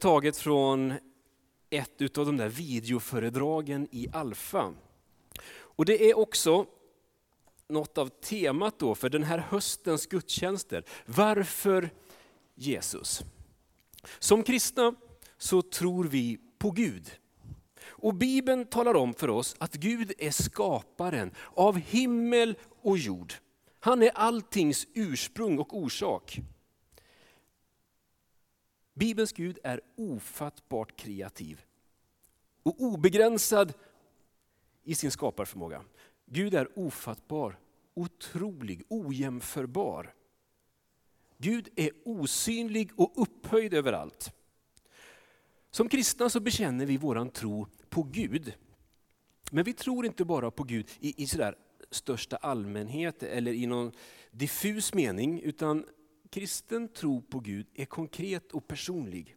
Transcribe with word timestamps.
taget 0.00 0.36
från 0.36 0.94
ett 1.70 2.18
av 2.18 2.26
de 2.26 2.36
där 2.36 2.48
videoföredragen 2.48 3.88
i 3.90 4.08
Alfa. 4.12 4.74
Och 5.52 5.84
det 5.84 6.10
är 6.10 6.18
också 6.18 6.66
något 7.68 7.98
av 7.98 8.08
temat 8.08 8.78
då 8.78 8.94
för 8.94 9.08
den 9.08 9.22
här 9.22 9.38
höstens 9.38 10.06
gudstjänster. 10.06 10.84
Varför 11.06 11.90
Jesus? 12.54 13.22
Som 14.18 14.42
kristna 14.42 14.94
så 15.38 15.62
tror 15.62 16.04
vi 16.04 16.38
på 16.58 16.70
Gud. 16.70 17.10
Och 17.88 18.14
Bibeln 18.14 18.66
talar 18.66 18.96
om 18.96 19.14
för 19.14 19.30
oss 19.30 19.56
att 19.58 19.74
Gud 19.74 20.12
är 20.18 20.30
skaparen 20.30 21.34
av 21.54 21.78
himmel 21.78 22.58
och 22.82 22.98
jord. 22.98 23.34
Han 23.80 24.02
är 24.02 24.10
alltings 24.10 24.86
ursprung 24.94 25.58
och 25.58 25.76
orsak. 25.76 26.40
Bibelns 29.00 29.32
Gud 29.32 29.58
är 29.64 29.80
ofattbart 29.96 30.96
kreativ 30.96 31.62
och 32.62 32.80
obegränsad 32.80 33.72
i 34.82 34.94
sin 34.94 35.10
skaparförmåga. 35.10 35.84
Gud 36.26 36.54
är 36.54 36.78
ofattbar, 36.78 37.58
otrolig, 37.94 38.82
ojämförbar. 38.88 40.14
Gud 41.38 41.68
är 41.76 41.90
osynlig 42.04 42.90
och 42.96 43.12
upphöjd 43.16 43.74
överallt. 43.74 44.32
Som 45.70 45.88
kristna 45.88 46.28
så 46.28 46.40
bekänner 46.40 46.86
vi 46.86 46.96
våran 46.96 47.30
tro 47.30 47.66
på 47.88 48.02
Gud. 48.02 48.54
Men 49.50 49.64
vi 49.64 49.72
tror 49.72 50.06
inte 50.06 50.24
bara 50.24 50.50
på 50.50 50.64
Gud 50.64 50.90
i, 51.00 51.22
i 51.22 51.26
sådär 51.26 51.54
största 51.90 52.36
allmänhet 52.36 53.22
eller 53.22 53.52
i 53.52 53.66
någon 53.66 53.92
diffus 54.30 54.94
mening, 54.94 55.40
utan 55.40 55.86
kristen 56.30 56.88
tro 56.88 57.22
på 57.22 57.40
Gud 57.40 57.66
är 57.74 57.84
konkret 57.84 58.52
och 58.52 58.68
personlig. 58.68 59.36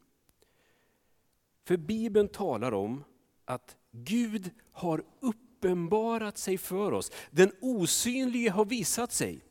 För 1.66 1.77
Bibeln 1.77 2.27
talar 2.27 2.71
om 2.71 3.03
att 3.45 3.77
Gud 3.91 4.52
har 4.72 5.03
uppenbarat 5.19 6.38
sig 6.38 6.58
för 6.58 6.91
oss. 6.91 7.11
Den 7.31 7.52
osynlige 7.61 8.50
har 8.50 8.66
visat 8.66 9.11
sig. 9.11 9.41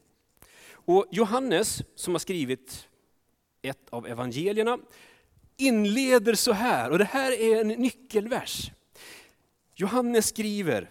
Och 0.64 1.06
Johannes, 1.10 1.82
som 1.94 2.14
har 2.14 2.18
skrivit 2.18 2.88
ett 3.62 3.88
av 3.90 4.06
evangelierna, 4.06 4.78
inleder 5.56 6.34
så 6.34 6.52
här, 6.52 6.90
och 6.90 6.98
det 6.98 7.04
här 7.04 7.32
är 7.32 7.60
en 7.60 7.68
nyckelvers. 7.68 8.70
Johannes 9.74 10.26
skriver, 10.26 10.90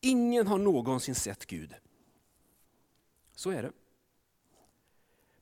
ingen 0.00 0.46
har 0.46 0.58
någonsin 0.58 1.14
sett 1.14 1.46
Gud. 1.46 1.74
Så 3.34 3.50
är 3.50 3.62
det. 3.62 3.72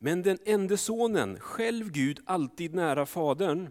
Men 0.04 0.22
den 0.22 0.38
enda 0.44 0.76
sonen, 0.76 1.40
själv 1.40 1.90
Gud, 1.90 2.20
alltid 2.24 2.74
nära 2.74 3.06
Fadern, 3.06 3.70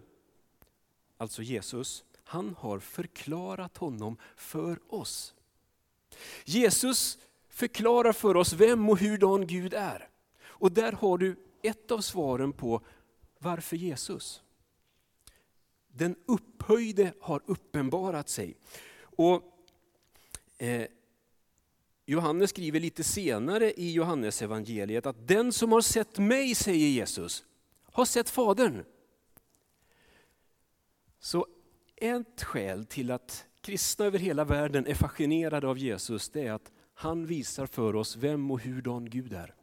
alltså 1.16 1.42
Jesus, 1.42 2.04
han 2.24 2.54
har 2.58 2.78
förklarat 2.78 3.76
honom 3.76 4.16
för 4.36 4.78
oss. 4.88 5.34
Jesus 6.44 7.18
förklarar 7.48 8.12
för 8.12 8.36
oss 8.36 8.52
vem 8.52 8.88
och 8.88 8.98
hurdan 8.98 9.46
Gud 9.46 9.74
är. 9.74 10.08
Och 10.44 10.72
där 10.72 10.92
har 10.92 11.18
du 11.18 11.36
ett 11.62 11.90
av 11.90 12.00
svaren 12.00 12.52
på 12.52 12.80
varför 13.38 13.76
Jesus. 13.76 14.42
Den 15.88 16.16
upphöjde 16.26 17.12
har 17.20 17.42
uppenbarat 17.46 18.28
sig. 18.28 18.56
Och 19.00 19.42
eh, 20.58 20.86
Johannes 22.04 22.50
skriver 22.50 22.80
lite 22.80 23.04
senare 23.04 23.72
i 23.72 23.92
Johannes 23.92 24.42
evangeliet 24.42 25.06
att 25.06 25.28
den 25.28 25.52
som 25.52 25.72
har 25.72 25.80
sett 25.80 26.18
mig, 26.18 26.54
säger 26.54 26.88
Jesus, 26.88 27.44
har 27.84 28.04
sett 28.04 28.30
Fadern. 28.30 28.84
Så 31.18 31.46
ett 31.96 32.42
skäl 32.42 32.86
till 32.86 33.10
att 33.10 33.46
kristna 33.60 34.04
över 34.04 34.18
hela 34.18 34.44
världen 34.44 34.86
är 34.86 34.94
fascinerade 34.94 35.68
av 35.68 35.78
Jesus, 35.78 36.30
det 36.30 36.46
är 36.46 36.52
att 36.52 36.72
han 36.94 37.26
visar 37.26 37.66
för 37.66 37.96
oss 37.96 38.16
vem 38.16 38.50
och 38.50 38.60
hurdan 38.60 39.10
Gud 39.10 39.32
är. 39.32 39.54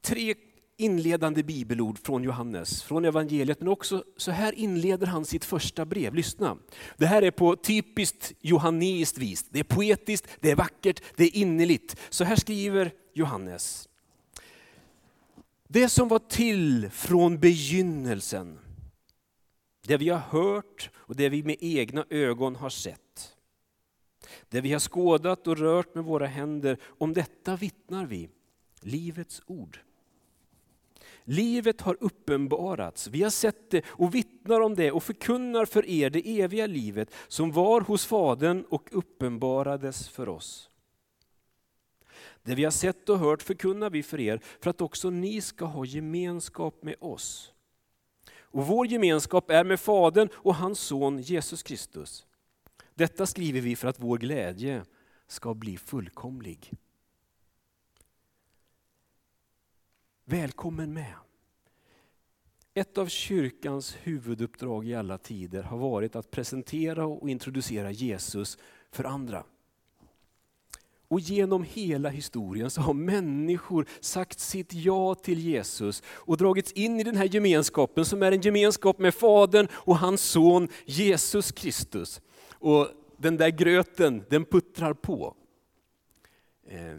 Tre 0.00 0.34
inledande 0.76 1.42
bibelord 1.42 1.98
från 1.98 2.22
Johannes, 2.22 2.82
från 2.82 3.04
evangeliet, 3.04 3.60
men 3.60 3.68
också 3.68 4.04
så 4.16 4.30
här 4.30 4.52
inleder 4.52 5.06
han 5.06 5.24
sitt 5.24 5.44
första 5.44 5.84
brev. 5.84 6.14
Lyssna. 6.14 6.56
Det 6.96 7.06
här 7.06 7.22
är 7.22 7.30
på 7.30 7.56
typiskt 7.56 8.32
johanneiskt 8.40 9.18
vis. 9.18 9.44
Det 9.50 9.58
är 9.58 9.64
poetiskt, 9.64 10.28
det 10.40 10.50
är 10.50 10.56
vackert, 10.56 11.02
det 11.16 11.24
är 11.24 11.36
innerligt. 11.36 11.96
Så 12.10 12.24
här 12.24 12.36
skriver 12.36 12.92
Johannes. 13.14 13.88
Det 15.68 15.88
som 15.88 16.08
var 16.08 16.18
till 16.18 16.90
från 16.90 17.38
begynnelsen, 17.38 18.58
det 19.86 19.96
vi 19.96 20.08
har 20.08 20.18
hört 20.18 20.90
och 20.94 21.16
det 21.16 21.28
vi 21.28 21.42
med 21.42 21.56
egna 21.60 22.04
ögon 22.10 22.56
har 22.56 22.70
sett. 22.70 23.36
Det 24.48 24.60
vi 24.60 24.72
har 24.72 24.80
skådat 24.80 25.46
och 25.46 25.58
rört 25.58 25.94
med 25.94 26.04
våra 26.04 26.26
händer, 26.26 26.78
om 26.84 27.12
detta 27.12 27.56
vittnar 27.56 28.06
vi, 28.06 28.28
livets 28.80 29.42
ord. 29.46 29.78
Livet 31.28 31.80
har 31.80 31.96
uppenbarats, 32.00 33.06
vi 33.06 33.22
har 33.22 33.30
sett 33.30 33.70
det 33.70 33.84
och 33.88 34.14
vittnar 34.14 34.60
om 34.60 34.74
det 34.74 34.92
och 34.92 35.02
förkunnar 35.02 35.64
för 35.64 35.86
er 35.86 36.10
det 36.10 36.40
eviga 36.40 36.66
livet 36.66 37.14
som 37.28 37.52
var 37.52 37.80
hos 37.80 38.06
Fadern 38.06 38.64
och 38.68 38.88
uppenbarades 38.92 40.08
för 40.08 40.28
oss. 40.28 40.70
Det 42.42 42.54
vi 42.54 42.64
har 42.64 42.70
sett 42.70 43.08
och 43.08 43.18
hört 43.18 43.42
förkunnar 43.42 43.90
vi 43.90 44.02
för 44.02 44.20
er 44.20 44.40
för 44.60 44.70
att 44.70 44.80
också 44.80 45.10
ni 45.10 45.40
ska 45.40 45.64
ha 45.64 45.84
gemenskap 45.84 46.82
med 46.82 46.94
oss. 47.00 47.52
Och 48.38 48.66
vår 48.66 48.86
gemenskap 48.86 49.50
är 49.50 49.64
med 49.64 49.80
Fadern 49.80 50.28
och 50.34 50.54
hans 50.54 50.80
son 50.80 51.18
Jesus 51.18 51.62
Kristus. 51.62 52.26
Detta 52.94 53.26
skriver 53.26 53.60
vi 53.60 53.76
för 53.76 53.88
att 53.88 54.00
vår 54.00 54.18
glädje 54.18 54.82
ska 55.26 55.54
bli 55.54 55.76
fullkomlig. 55.76 56.72
Välkommen 60.28 60.94
med. 60.94 61.14
Ett 62.74 62.98
av 62.98 63.06
kyrkans 63.06 63.96
huvuduppdrag 64.02 64.86
i 64.86 64.94
alla 64.94 65.18
tider 65.18 65.62
har 65.62 65.78
varit 65.78 66.16
att 66.16 66.30
presentera 66.30 67.06
och 67.06 67.30
introducera 67.30 67.90
Jesus 67.90 68.58
för 68.90 69.04
andra. 69.04 69.44
Och 71.08 71.20
genom 71.20 71.64
hela 71.64 72.08
historien 72.08 72.70
så 72.70 72.80
har 72.80 72.94
människor 72.94 73.86
sagt 74.00 74.38
sitt 74.38 74.72
ja 74.72 75.14
till 75.14 75.38
Jesus 75.38 76.02
och 76.08 76.36
dragits 76.36 76.72
in 76.72 77.00
i 77.00 77.04
den 77.04 77.16
här 77.16 77.34
gemenskapen 77.34 78.04
som 78.04 78.22
är 78.22 78.32
en 78.32 78.40
gemenskap 78.40 78.98
med 78.98 79.14
Fadern 79.14 79.68
och 79.72 79.98
hans 79.98 80.22
son 80.22 80.68
Jesus 80.84 81.52
Kristus. 81.52 82.20
Och 82.50 82.88
den 83.16 83.36
där 83.36 83.50
gröten, 83.50 84.24
den 84.30 84.44
puttrar 84.44 84.94
på. 84.94 85.36
Eh, 86.68 86.96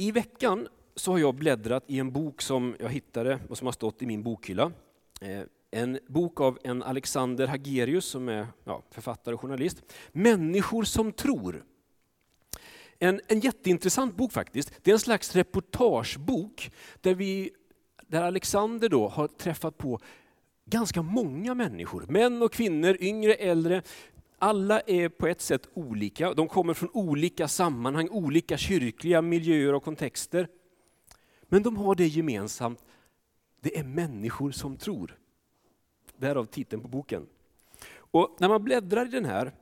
I 0.00 0.10
veckan 0.10 0.68
så 0.94 1.12
har 1.12 1.18
jag 1.18 1.34
bläddrat 1.34 1.84
i 1.86 1.98
en 1.98 2.12
bok 2.12 2.42
som 2.42 2.76
jag 2.80 2.88
hittade 2.88 3.40
och 3.48 3.58
som 3.58 3.66
har 3.66 3.72
stått 3.72 4.02
i 4.02 4.06
min 4.06 4.22
bokhylla. 4.22 4.72
Eh, 5.20 5.42
en 5.70 5.98
bok 6.06 6.40
av 6.40 6.58
en 6.64 6.82
Alexander 6.82 7.46
Hagerius 7.46 8.04
som 8.04 8.28
är 8.28 8.46
ja, 8.64 8.82
författare 8.90 9.34
och 9.34 9.40
journalist. 9.40 9.82
Människor 10.12 10.84
som 10.84 11.12
tror. 11.12 11.64
En, 12.98 13.20
en 13.26 13.40
jätteintressant 13.40 14.16
bok 14.16 14.32
faktiskt. 14.32 14.72
Det 14.82 14.90
är 14.90 14.92
en 14.92 15.00
slags 15.00 15.36
reportagebok 15.36 16.70
där, 17.00 17.14
vi, 17.14 17.50
där 18.06 18.22
Alexander 18.22 18.88
då 18.88 19.08
har 19.08 19.28
träffat 19.28 19.78
på 19.78 20.00
ganska 20.64 21.02
många 21.02 21.54
människor. 21.54 22.06
Män 22.08 22.42
och 22.42 22.52
kvinnor, 22.52 22.96
yngre, 23.00 23.34
äldre. 23.34 23.82
Alla 24.38 24.80
är 24.80 25.08
på 25.08 25.26
ett 25.26 25.40
sätt 25.40 25.68
olika. 25.74 26.34
De 26.34 26.48
kommer 26.48 26.74
från 26.74 26.90
olika 26.92 27.48
sammanhang, 27.48 28.08
olika 28.10 28.56
kyrkliga 28.56 29.22
miljöer 29.22 29.74
och 29.74 29.84
kontexter. 29.84 30.48
Men 31.42 31.62
de 31.62 31.76
har 31.76 31.94
det 31.94 32.06
gemensamt, 32.06 32.84
det 33.60 33.78
är 33.78 33.84
människor 33.84 34.50
som 34.50 34.76
tror. 34.76 35.18
Därav 36.16 36.44
titeln 36.44 36.82
på 36.82 36.88
boken. 36.88 37.26
Och 37.94 38.36
när 38.38 38.48
man 38.48 38.64
bläddrar 38.64 39.06
i 39.06 39.08
den 39.08 39.24
här 39.24 39.52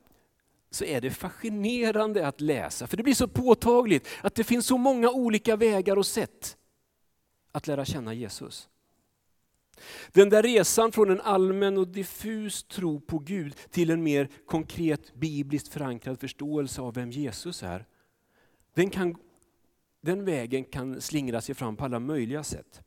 så 0.71 0.85
är 0.85 1.01
det 1.01 1.11
fascinerande 1.11 2.27
att 2.27 2.41
läsa, 2.41 2.87
för 2.87 2.97
det 2.97 3.03
blir 3.03 3.15
så 3.15 3.29
påtagligt 3.29 4.09
att 4.23 4.35
det 4.35 4.45
finns 4.45 4.67
så 4.67 4.79
många 4.79 5.11
olika 5.11 5.57
vägar 5.57 5.97
och 5.97 6.07
sätt 6.07 6.57
att 7.53 7.67
lära 7.67 7.85
känna 7.85 8.15
Jesus. 8.15 8.69
Den 10.13 10.29
där 10.29 10.43
resan 10.43 10.93
från 10.93 11.11
en 11.11 11.21
allmän 11.21 11.79
och 11.79 11.89
diffus 11.89 12.63
tro 12.63 13.01
på 13.01 13.19
Gud 13.19 13.57
till 13.71 13.91
en 13.91 14.03
mer 14.03 14.29
konkret 14.47 15.15
bibliskt 15.15 15.69
förankrad 15.69 16.21
förståelse 16.21 16.81
av 16.81 16.95
vem 16.95 17.11
Jesus 17.11 17.63
är, 17.63 17.87
den, 18.75 18.91
kan, 18.91 19.17
den 20.01 20.25
vägen 20.25 20.65
kan 20.65 21.01
slingra 21.01 21.41
sig 21.41 21.55
fram 21.55 21.77
på 21.77 21.85
alla 21.85 22.01
möjliga 22.01 22.45
sätt. 22.45 22.83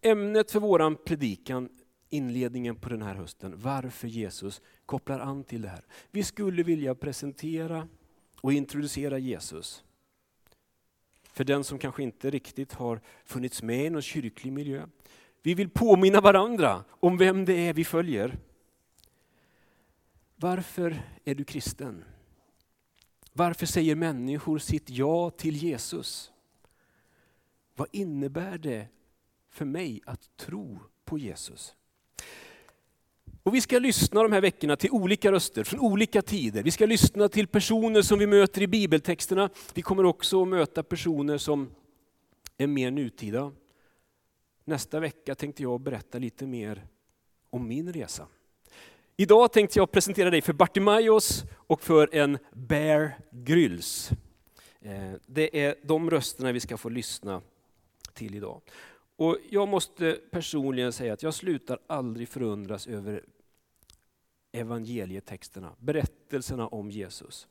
Ämnet 0.00 0.50
för 0.50 0.60
våran 0.60 0.96
predikan 1.04 1.68
inledningen 2.08 2.76
på 2.76 2.88
den 2.88 3.02
här 3.02 3.14
hösten, 3.14 3.54
varför 3.56 4.08
Jesus 4.08 4.60
kopplar 4.86 5.20
an 5.20 5.44
till 5.44 5.62
det 5.62 5.68
här. 5.68 5.84
Vi 6.10 6.22
skulle 6.22 6.62
vilja 6.62 6.94
presentera 6.94 7.88
och 8.40 8.52
introducera 8.52 9.18
Jesus 9.18 9.84
för 11.36 11.44
den 11.44 11.64
som 11.64 11.78
kanske 11.78 12.02
inte 12.02 12.30
riktigt 12.30 12.72
har 12.72 13.00
funnits 13.24 13.62
med 13.62 13.86
i 13.86 13.90
någon 13.90 14.02
kyrklig 14.02 14.52
miljö. 14.52 14.86
Vi 15.46 15.54
vill 15.54 15.70
påminna 15.70 16.20
varandra 16.20 16.84
om 16.90 17.16
vem 17.16 17.44
det 17.44 17.54
är 17.54 17.72
vi 17.74 17.84
följer. 17.84 18.38
Varför 20.36 21.02
är 21.24 21.34
du 21.34 21.44
kristen? 21.44 22.04
Varför 23.32 23.66
säger 23.66 23.94
människor 23.94 24.58
sitt 24.58 24.90
ja 24.90 25.30
till 25.30 25.56
Jesus? 25.56 26.32
Vad 27.76 27.88
innebär 27.92 28.58
det 28.58 28.86
för 29.50 29.64
mig 29.64 30.00
att 30.06 30.36
tro 30.36 30.78
på 31.04 31.18
Jesus? 31.18 31.74
Och 33.42 33.54
Vi 33.54 33.60
ska 33.60 33.78
lyssna 33.78 34.22
de 34.22 34.32
här 34.32 34.40
veckorna 34.40 34.76
till 34.76 34.90
olika 34.90 35.32
röster 35.32 35.64
från 35.64 35.80
olika 35.80 36.22
tider. 36.22 36.62
Vi 36.62 36.70
ska 36.70 36.86
lyssna 36.86 37.28
till 37.28 37.46
personer 37.46 38.02
som 38.02 38.18
vi 38.18 38.26
möter 38.26 38.62
i 38.62 38.66
bibeltexterna. 38.66 39.50
Vi 39.74 39.82
kommer 39.82 40.04
också 40.04 40.42
att 40.42 40.48
möta 40.48 40.82
personer 40.82 41.38
som 41.38 41.70
är 42.58 42.66
mer 42.66 42.90
nutida. 42.90 43.52
Nästa 44.68 45.00
vecka 45.00 45.34
tänkte 45.34 45.62
jag 45.62 45.80
berätta 45.80 46.18
lite 46.18 46.46
mer 46.46 46.86
om 47.50 47.68
min 47.68 47.92
resa. 47.92 48.26
Idag 49.16 49.52
tänkte 49.52 49.78
jag 49.78 49.92
presentera 49.92 50.30
dig 50.30 50.42
för 50.42 50.52
Bartimaeus 50.52 51.44
och 51.54 51.82
för 51.82 52.14
en 52.14 52.38
Bear 52.52 53.18
Grylls. 53.30 54.10
Eh, 54.80 55.12
det 55.26 55.60
är 55.64 55.74
de 55.82 56.10
rösterna 56.10 56.52
vi 56.52 56.60
ska 56.60 56.76
få 56.76 56.88
lyssna 56.88 57.42
till 58.12 58.34
idag. 58.34 58.60
Och 59.16 59.38
jag 59.50 59.68
måste 59.68 60.18
personligen 60.30 60.92
säga 60.92 61.12
att 61.12 61.22
jag 61.22 61.34
slutar 61.34 61.78
aldrig 61.86 62.28
förundras 62.28 62.86
över 62.86 63.24
evangelietexterna, 64.52 65.72
berättelserna 65.78 66.68
om 66.68 66.90
Jesus. 66.90 67.46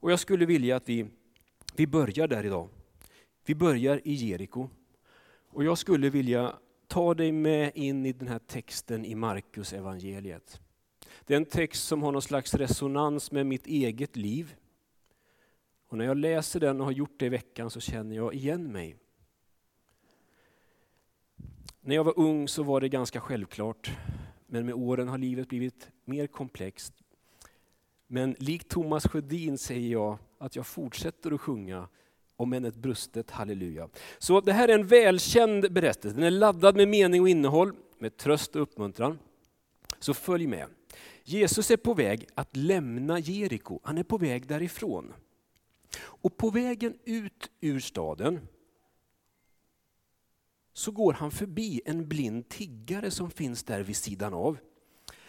Och 0.00 0.12
jag 0.12 0.20
skulle 0.20 0.46
vilja 0.46 0.76
att 0.76 0.88
vi, 0.88 1.06
vi 1.76 1.86
börjar 1.86 2.28
där 2.28 2.46
idag. 2.46 2.68
Vi 3.44 3.54
börjar 3.54 4.00
i 4.04 4.12
Jeriko. 4.12 4.68
Och 5.54 5.64
jag 5.64 5.78
skulle 5.78 6.10
vilja 6.10 6.56
ta 6.86 7.14
dig 7.14 7.32
med 7.32 7.72
in 7.74 8.06
i 8.06 8.12
den 8.12 8.28
här 8.28 8.38
texten 8.38 9.04
i 9.04 9.14
Markus 9.14 9.72
evangeliet. 9.72 10.60
Det 11.24 11.34
är 11.34 11.36
en 11.36 11.44
text 11.44 11.84
som 11.84 12.02
har 12.02 12.12
någon 12.12 12.22
slags 12.22 12.54
resonans 12.54 13.32
med 13.32 13.46
mitt 13.46 13.66
eget 13.66 14.16
liv. 14.16 14.54
Och 15.88 15.98
när 15.98 16.04
jag 16.04 16.16
läser 16.16 16.60
den 16.60 16.80
och 16.80 16.86
har 16.86 16.92
gjort 16.92 17.14
det 17.18 17.26
i 17.26 17.28
veckan 17.28 17.70
så 17.70 17.80
känner 17.80 18.16
jag 18.16 18.34
igen 18.34 18.72
mig. 18.72 18.96
När 21.80 21.94
jag 21.94 22.04
var 22.04 22.18
ung 22.18 22.48
så 22.48 22.62
var 22.62 22.80
det 22.80 22.88
ganska 22.88 23.20
självklart, 23.20 23.90
men 24.46 24.66
med 24.66 24.74
åren 24.74 25.08
har 25.08 25.18
livet 25.18 25.48
blivit 25.48 25.90
mer 26.04 26.26
komplext. 26.26 26.94
Men 28.06 28.36
likt 28.38 28.68
Thomas 28.68 29.06
Sjödin 29.06 29.58
säger 29.58 29.92
jag 29.92 30.18
att 30.38 30.56
jag 30.56 30.66
fortsätter 30.66 31.32
att 31.32 31.40
sjunga 31.40 31.88
om 32.42 32.52
än 32.52 32.64
ett 32.64 32.76
brustet 32.76 33.30
halleluja. 33.30 33.88
Så 34.18 34.40
det 34.40 34.52
här 34.52 34.68
är 34.68 34.74
en 34.74 34.86
välkänd 34.86 35.72
berättelse, 35.72 36.16
den 36.16 36.24
är 36.24 36.30
laddad 36.30 36.76
med 36.76 36.88
mening 36.88 37.20
och 37.20 37.28
innehåll, 37.28 37.72
med 37.98 38.16
tröst 38.16 38.56
och 38.56 38.62
uppmuntran. 38.62 39.18
Så 39.98 40.14
följ 40.14 40.46
med. 40.46 40.66
Jesus 41.24 41.70
är 41.70 41.76
på 41.76 41.94
väg 41.94 42.26
att 42.34 42.56
lämna 42.56 43.18
Jeriko, 43.18 43.80
han 43.82 43.98
är 43.98 44.02
på 44.02 44.18
väg 44.18 44.46
därifrån. 44.46 45.12
Och 46.00 46.36
på 46.36 46.50
vägen 46.50 46.94
ut 47.04 47.50
ur 47.60 47.80
staden 47.80 48.40
så 50.72 50.90
går 50.90 51.12
han 51.12 51.30
förbi 51.30 51.80
en 51.84 52.08
blind 52.08 52.48
tiggare 52.48 53.10
som 53.10 53.30
finns 53.30 53.62
där 53.64 53.80
vid 53.80 53.96
sidan 53.96 54.34
av. 54.34 54.58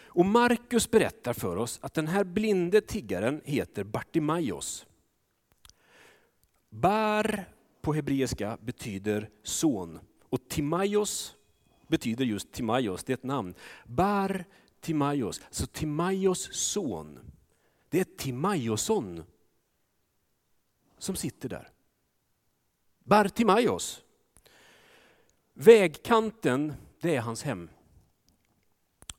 Och 0.05 0.25
Markus 0.25 0.91
berättar 0.91 1.33
för 1.33 1.55
oss 1.55 1.79
att 1.81 1.93
den 1.93 2.07
här 2.07 2.23
blinde 2.23 2.81
tiggaren 2.81 3.41
heter 3.45 3.83
Bartimaios. 3.83 4.85
Bar 6.73 7.45
på 7.81 7.93
hebreiska 7.93 8.57
betyder 8.61 9.29
son 9.43 9.99
och 10.29 10.49
Timaios 10.49 11.35
betyder 11.87 12.25
just 12.25 12.51
Timaios, 12.51 13.03
det 13.03 13.13
är 13.13 13.17
ett 13.17 13.23
namn. 13.23 13.53
Bar 13.85 14.45
Timaios, 14.81 15.41
så 15.49 15.65
Timaios 15.65 16.49
son. 16.53 17.19
Det 17.89 17.99
är 17.99 18.03
Timaiosson 18.03 19.23
som 20.97 21.15
sitter 21.15 21.49
där. 21.49 21.69
Bar 23.03 23.27
Timaios. 23.27 24.03
Vägkanten, 25.53 26.73
det 27.01 27.15
är 27.15 27.21
hans 27.21 27.43
hem. 27.43 27.69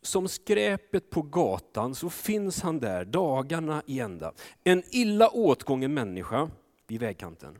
Som 0.03 0.29
skräpet 0.29 1.11
på 1.11 1.23
gatan 1.23 1.95
så 1.95 2.11
finns 2.11 2.62
han 2.62 2.81
där 2.81 3.05
dagarna 3.05 3.83
i 3.87 4.01
ända. 4.01 4.33
En 4.65 4.83
illa 4.91 5.29
åtgången 5.29 5.95
människa 5.95 6.51
vid 6.87 7.01
vägkanten. 7.01 7.59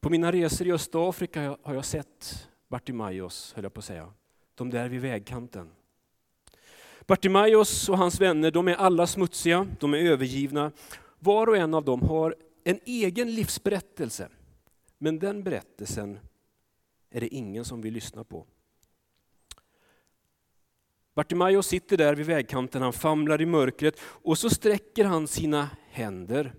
På 0.00 0.10
mina 0.10 0.32
resor 0.32 0.66
i 0.66 0.72
Östafrika 0.72 1.56
har 1.62 1.74
jag 1.74 1.84
sett 1.84 2.48
Bartimaios, 2.68 3.52
höll 3.54 3.64
jag 3.64 3.74
på 3.74 3.78
att 3.78 3.84
säga. 3.84 4.12
De 4.54 4.70
där 4.70 4.88
vid 4.88 5.00
vägkanten. 5.00 5.70
Bartimaios 7.06 7.88
och 7.88 7.98
hans 7.98 8.20
vänner, 8.20 8.50
de 8.50 8.68
är 8.68 8.74
alla 8.74 9.06
smutsiga, 9.06 9.66
de 9.80 9.94
är 9.94 9.98
övergivna. 9.98 10.72
Var 11.18 11.46
och 11.46 11.56
en 11.56 11.74
av 11.74 11.84
dem 11.84 12.02
har 12.02 12.36
en 12.64 12.80
egen 12.84 13.34
livsberättelse. 13.34 14.28
Men 14.98 15.18
den 15.18 15.42
berättelsen 15.42 16.18
är 17.10 17.20
det 17.20 17.34
ingen 17.34 17.64
som 17.64 17.80
vill 17.80 17.94
lyssna 17.94 18.24
på. 18.24 18.46
Bartimaeus 21.14 21.66
sitter 21.66 21.96
där 21.96 22.14
vid 22.14 22.26
vägkanten, 22.26 22.82
han 22.82 22.92
famlar 22.92 23.42
i 23.42 23.46
mörkret 23.46 24.00
och 24.00 24.38
så 24.38 24.50
sträcker 24.50 25.04
han 25.04 25.28
sina 25.28 25.70
händer 25.90 26.54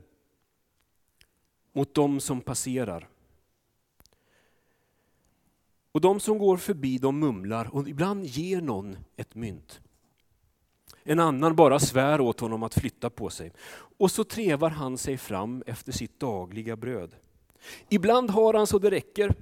mot 1.73 1.93
dem 1.93 2.19
som 2.19 2.41
passerar. 2.41 3.07
Och 5.91 6.01
de 6.01 6.19
som 6.19 6.37
går 6.37 6.57
förbi 6.57 6.97
de 6.97 7.19
mumlar 7.19 7.75
och 7.75 7.89
ibland 7.89 8.25
ger 8.25 8.61
någon 8.61 8.97
ett 9.15 9.35
mynt. 9.35 9.81
En 11.03 11.19
annan 11.19 11.55
bara 11.55 11.79
svär 11.79 12.21
åt 12.21 12.39
honom 12.39 12.63
att 12.63 12.73
flytta 12.73 13.09
på 13.09 13.29
sig. 13.29 13.51
Och 13.97 14.11
så 14.11 14.23
trevar 14.23 14.69
han 14.69 14.97
sig 14.97 15.17
fram 15.17 15.63
efter 15.65 15.91
sitt 15.91 16.19
dagliga 16.19 16.75
bröd. 16.75 17.15
Ibland 17.89 18.29
har 18.29 18.53
han 18.53 18.67
så 18.67 18.79
det 18.79 18.91
räcker, 18.91 19.35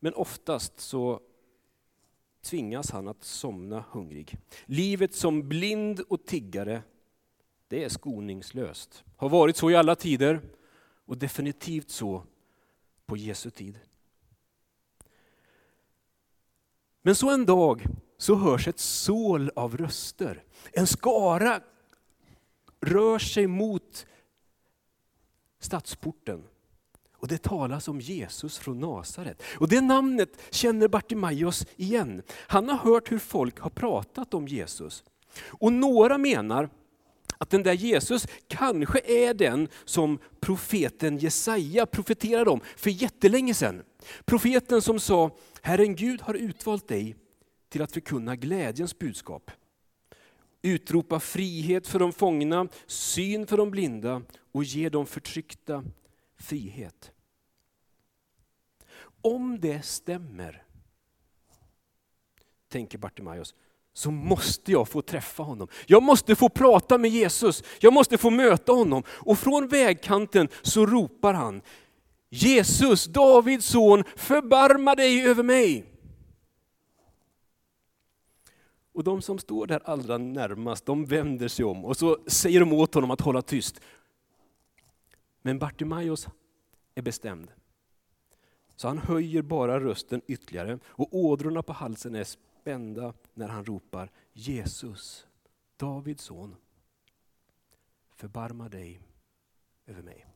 men 0.00 0.14
oftast 0.14 0.80
så 0.80 1.20
tvingas 2.42 2.90
han 2.90 3.08
att 3.08 3.24
somna 3.24 3.84
hungrig. 3.90 4.38
Livet 4.66 5.14
som 5.14 5.48
blind 5.48 6.00
och 6.00 6.26
tiggare, 6.26 6.82
det 7.72 7.84
är 7.84 7.88
skoningslöst. 7.88 9.04
Har 9.16 9.28
varit 9.28 9.56
så 9.56 9.70
i 9.70 9.76
alla 9.76 9.94
tider 9.94 10.40
och 11.06 11.18
definitivt 11.18 11.90
så 11.90 12.22
på 13.06 13.16
Jesu 13.16 13.50
tid. 13.50 13.78
Men 17.02 17.14
så 17.14 17.30
en 17.30 17.46
dag 17.46 17.86
så 18.18 18.34
hörs 18.34 18.68
ett 18.68 18.78
sål 18.78 19.50
av 19.56 19.76
röster. 19.76 20.44
En 20.72 20.86
skara 20.86 21.60
rör 22.80 23.18
sig 23.18 23.46
mot 23.46 24.06
stadsporten. 25.60 26.44
Och 27.16 27.28
det 27.28 27.42
talas 27.42 27.88
om 27.88 28.00
Jesus 28.00 28.58
från 28.58 28.80
Nasaret. 28.80 29.42
Och 29.58 29.68
det 29.68 29.80
namnet 29.80 30.40
känner 30.50 30.88
Bartimaios 30.88 31.66
igen. 31.76 32.22
Han 32.30 32.68
har 32.68 32.76
hört 32.76 33.12
hur 33.12 33.18
folk 33.18 33.58
har 33.60 33.70
pratat 33.70 34.34
om 34.34 34.48
Jesus. 34.48 35.04
Och 35.48 35.72
några 35.72 36.18
menar 36.18 36.70
att 37.42 37.50
den 37.50 37.62
där 37.62 37.72
Jesus 37.72 38.26
kanske 38.48 39.00
är 39.04 39.34
den 39.34 39.68
som 39.84 40.18
profeten 40.40 41.18
Jesaja 41.18 41.86
profeterade 41.86 42.50
om 42.50 42.60
för 42.76 42.90
jättelänge 42.90 43.54
sedan. 43.54 43.82
Profeten 44.24 44.82
som 44.82 45.00
sa, 45.00 45.36
Herren 45.62 45.96
Gud 45.96 46.20
har 46.20 46.34
utvalt 46.34 46.88
dig 46.88 47.16
till 47.68 47.82
att 47.82 47.92
förkunna 47.92 48.36
glädjens 48.36 48.98
budskap. 48.98 49.50
Utropa 50.62 51.20
frihet 51.20 51.86
för 51.86 51.98
de 51.98 52.12
fångna, 52.12 52.68
syn 52.86 53.46
för 53.46 53.56
de 53.56 53.70
blinda 53.70 54.22
och 54.52 54.64
ge 54.64 54.88
de 54.88 55.06
förtryckta 55.06 55.84
frihet. 56.36 57.12
Om 59.22 59.60
det 59.60 59.82
stämmer, 59.84 60.62
tänker 62.68 62.98
Bartimaeus, 62.98 63.54
så 63.92 64.10
måste 64.10 64.72
jag 64.72 64.88
få 64.88 65.02
träffa 65.02 65.42
honom. 65.42 65.68
Jag 65.86 66.02
måste 66.02 66.34
få 66.34 66.48
prata 66.48 66.98
med 66.98 67.10
Jesus, 67.10 67.64
jag 67.80 67.92
måste 67.92 68.18
få 68.18 68.30
möta 68.30 68.72
honom. 68.72 69.02
Och 69.08 69.38
från 69.38 69.68
vägkanten 69.68 70.48
så 70.62 70.86
ropar 70.86 71.34
han, 71.34 71.62
Jesus, 72.30 73.04
Davids 73.04 73.66
son, 73.66 74.04
förbarma 74.16 74.94
dig 74.94 75.26
över 75.26 75.42
mig. 75.42 75.84
Och 78.94 79.04
de 79.04 79.22
som 79.22 79.38
står 79.38 79.66
där 79.66 79.80
allra 79.84 80.18
närmast, 80.18 80.86
de 80.86 81.04
vänder 81.04 81.48
sig 81.48 81.64
om 81.64 81.84
och 81.84 81.96
så 81.96 82.18
säger 82.26 82.60
de 82.60 82.72
åt 82.72 82.94
honom 82.94 83.10
att 83.10 83.20
hålla 83.20 83.42
tyst. 83.42 83.80
Men 85.42 85.58
Bartimaeus 85.58 86.28
är 86.94 87.02
bestämd. 87.02 87.50
Så 88.82 88.88
han 88.88 88.98
höjer 88.98 89.42
bara 89.42 89.80
rösten 89.80 90.22
ytterligare 90.26 90.78
och 90.86 91.14
ådrorna 91.14 91.62
på 91.62 91.72
halsen 91.72 92.14
är 92.14 92.24
spända 92.24 93.14
när 93.34 93.48
han 93.48 93.64
ropar 93.64 94.10
Jesus, 94.32 95.26
Davids 95.76 96.24
son, 96.24 96.56
förbarma 98.14 98.68
dig 98.68 99.00
över 99.86 100.02
mig. 100.02 100.26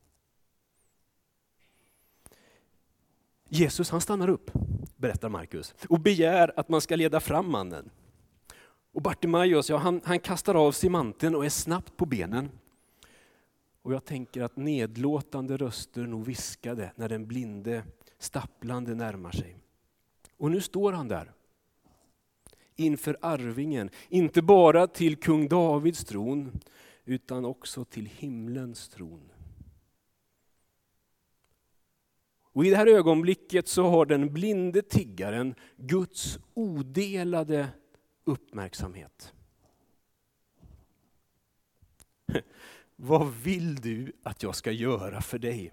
Jesus 3.48 3.90
han 3.90 4.00
stannar 4.00 4.28
upp, 4.28 4.50
berättar 4.96 5.28
Markus, 5.28 5.74
och 5.88 6.00
begär 6.00 6.52
att 6.56 6.68
man 6.68 6.80
ska 6.80 6.96
leda 6.96 7.20
fram 7.20 7.50
mannen. 7.50 7.90
Och 8.92 9.02
Bartimaeus, 9.02 9.70
ja, 9.70 9.76
han, 9.76 10.00
han 10.04 10.20
kastar 10.20 10.54
av 10.54 10.72
sig 10.72 10.90
manteln 10.90 11.34
och 11.34 11.44
är 11.44 11.50
snabbt 11.50 11.96
på 11.96 12.06
benen. 12.06 12.50
Och 13.82 13.94
jag 13.94 14.04
tänker 14.04 14.42
att 14.42 14.56
nedlåtande 14.56 15.56
röster 15.56 16.06
nog 16.06 16.24
viskade 16.24 16.92
när 16.96 17.08
den 17.08 17.26
blinde 17.26 17.84
stapplande 18.26 18.94
närmar 18.94 19.32
sig. 19.32 19.56
Och 20.36 20.50
nu 20.50 20.60
står 20.60 20.92
han 20.92 21.08
där 21.08 21.32
inför 22.76 23.16
arvingen, 23.20 23.90
inte 24.08 24.42
bara 24.42 24.86
till 24.86 25.16
kung 25.16 25.48
Davids 25.48 26.04
tron, 26.04 26.60
utan 27.04 27.44
också 27.44 27.84
till 27.84 28.06
himlens 28.06 28.88
tron. 28.88 29.32
Och 32.56 32.64
I 32.64 32.70
det 32.70 32.76
här 32.76 32.86
ögonblicket 32.86 33.68
så 33.68 33.88
har 33.88 34.06
den 34.06 34.32
blinde 34.32 34.82
tiggaren 34.82 35.54
Guds 35.76 36.38
odelade 36.54 37.68
uppmärksamhet. 38.24 39.32
Vad 42.96 43.32
vill 43.34 43.76
du 43.76 44.12
att 44.22 44.42
jag 44.42 44.56
ska 44.56 44.72
göra 44.72 45.20
för 45.20 45.38
dig? 45.38 45.72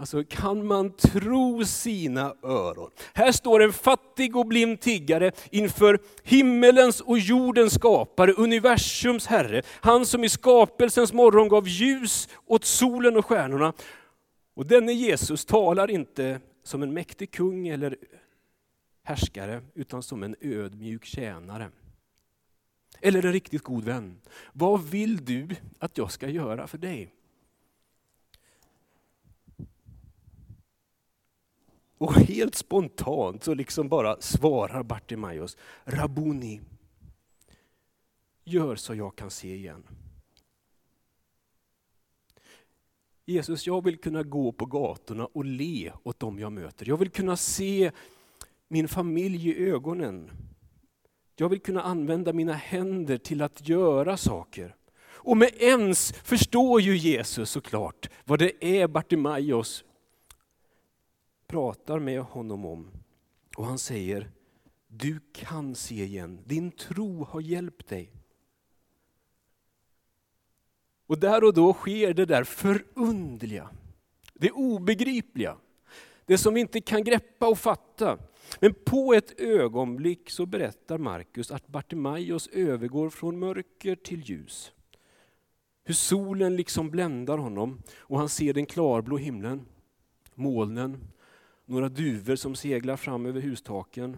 Alltså 0.00 0.24
kan 0.24 0.66
man 0.66 0.92
tro 0.92 1.64
sina 1.64 2.34
öron? 2.42 2.90
Här 3.14 3.32
står 3.32 3.62
en 3.62 3.72
fattig 3.72 4.36
och 4.36 4.46
blind 4.46 4.80
tiggare 4.80 5.32
inför 5.50 5.98
himmelens 6.22 7.00
och 7.00 7.18
jordens 7.18 7.74
skapare, 7.74 8.32
universums 8.32 9.26
herre. 9.26 9.62
Han 9.80 10.06
som 10.06 10.24
i 10.24 10.28
skapelsens 10.28 11.12
morgon 11.12 11.48
gav 11.48 11.68
ljus 11.68 12.28
åt 12.46 12.64
solen 12.64 13.16
och 13.16 13.26
stjärnorna. 13.26 13.72
Och 14.54 14.66
denne 14.66 14.92
Jesus 14.92 15.44
talar 15.44 15.90
inte 15.90 16.40
som 16.64 16.82
en 16.82 16.94
mäktig 16.94 17.30
kung 17.30 17.68
eller 17.68 17.96
härskare, 19.04 19.62
utan 19.74 20.02
som 20.02 20.22
en 20.22 20.36
ödmjuk 20.40 21.04
tjänare. 21.04 21.70
Eller 23.00 23.26
en 23.26 23.32
riktigt 23.32 23.62
god 23.62 23.84
vän. 23.84 24.20
Vad 24.52 24.82
vill 24.82 25.24
du 25.24 25.48
att 25.78 25.98
jag 25.98 26.12
ska 26.12 26.28
göra 26.28 26.66
för 26.66 26.78
dig? 26.78 27.14
Och 31.98 32.14
helt 32.14 32.54
spontant 32.54 33.44
så 33.44 33.54
liksom 33.54 33.88
bara 33.88 34.20
svarar 34.20 34.82
Bartimaeus, 34.82 35.56
Rabuni, 35.84 36.60
gör 38.44 38.76
så 38.76 38.94
jag 38.94 39.16
kan 39.16 39.30
se 39.30 39.54
igen. 39.54 39.82
Jesus, 43.26 43.66
jag 43.66 43.84
vill 43.84 43.98
kunna 43.98 44.22
gå 44.22 44.52
på 44.52 44.66
gatorna 44.66 45.26
och 45.26 45.44
le 45.44 45.92
åt 46.02 46.20
dem 46.20 46.38
jag 46.38 46.52
möter. 46.52 46.88
Jag 46.88 46.96
vill 46.96 47.10
kunna 47.10 47.36
se 47.36 47.90
min 48.68 48.88
familj 48.88 49.48
i 49.48 49.68
ögonen. 49.68 50.30
Jag 51.36 51.48
vill 51.48 51.60
kunna 51.60 51.82
använda 51.82 52.32
mina 52.32 52.52
händer 52.52 53.18
till 53.18 53.42
att 53.42 53.68
göra 53.68 54.16
saker. 54.16 54.74
Och 55.00 55.36
med 55.36 55.50
ens 55.58 56.12
förstår 56.12 56.80
ju 56.80 56.96
Jesus 56.96 57.50
såklart 57.50 58.10
vad 58.24 58.38
det 58.38 58.64
är 58.64 58.88
Bartimaeus 58.88 59.84
pratar 61.48 61.98
med 61.98 62.20
honom 62.20 62.64
om. 62.64 62.90
Och 63.56 63.64
han 63.64 63.78
säger, 63.78 64.30
du 64.86 65.20
kan 65.32 65.74
se 65.74 66.04
igen, 66.04 66.40
din 66.44 66.70
tro 66.70 67.24
har 67.24 67.40
hjälpt 67.40 67.88
dig. 67.88 68.12
Och 71.06 71.18
där 71.18 71.44
och 71.44 71.54
då 71.54 71.72
sker 71.72 72.14
det 72.14 72.24
där 72.24 72.44
förundliga, 72.44 73.70
det 74.34 74.50
obegripliga, 74.50 75.56
det 76.26 76.38
som 76.38 76.54
vi 76.54 76.60
inte 76.60 76.80
kan 76.80 77.04
greppa 77.04 77.48
och 77.48 77.58
fatta. 77.58 78.18
Men 78.60 78.74
på 78.74 79.14
ett 79.14 79.40
ögonblick 79.40 80.30
så 80.30 80.46
berättar 80.46 80.98
Markus 80.98 81.50
att 81.50 81.66
Bartimaeus 81.66 82.48
övergår 82.48 83.10
från 83.10 83.38
mörker 83.38 83.96
till 83.96 84.20
ljus. 84.20 84.72
Hur 85.84 85.94
solen 85.94 86.56
liksom 86.56 86.90
bländar 86.90 87.38
honom 87.38 87.82
och 87.98 88.18
han 88.18 88.28
ser 88.28 88.54
den 88.54 88.66
klarblå 88.66 89.16
himlen, 89.16 89.66
molnen, 90.34 91.08
några 91.68 91.88
duvor 91.88 92.36
som 92.36 92.56
seglar 92.56 92.96
fram 92.96 93.26
över 93.26 93.40
hustaken. 93.40 94.16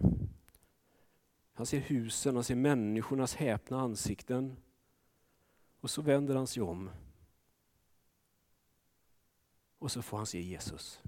Han 1.53 1.65
ser 1.65 1.79
husen, 1.79 2.35
han 2.35 2.43
ser 2.43 2.55
människornas 2.55 3.35
häpna 3.35 3.81
ansikten. 3.81 4.55
Och 5.79 5.89
så 5.89 6.01
vänder 6.01 6.35
han 6.35 6.47
sig 6.47 6.63
om. 6.63 6.89
Och 9.79 9.91
så 9.91 10.01
får 10.01 10.17
han 10.17 10.25
se 10.25 10.41
Jesus. 10.41 11.01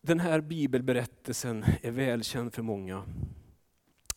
Den 0.00 0.20
här 0.20 0.40
bibelberättelsen 0.40 1.64
är 1.82 1.90
välkänd 1.90 2.54
för 2.54 2.62
många. 2.62 3.04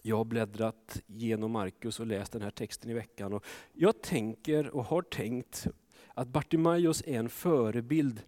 Jag 0.01 0.17
har 0.17 0.25
bläddrat 0.25 1.01
genom 1.05 1.51
Markus 1.51 1.99
och 1.99 2.07
läst 2.07 2.31
den 2.31 2.41
här 2.41 2.51
texten 2.51 2.89
i 2.89 2.93
veckan. 2.93 3.33
Och 3.33 3.45
jag 3.73 4.01
tänker 4.01 4.69
och 4.69 4.85
har 4.85 5.01
tänkt 5.01 5.67
att 6.15 6.27
Bartimaeus 6.27 7.03
är 7.05 7.19
en 7.19 7.29
förebild 7.29 8.21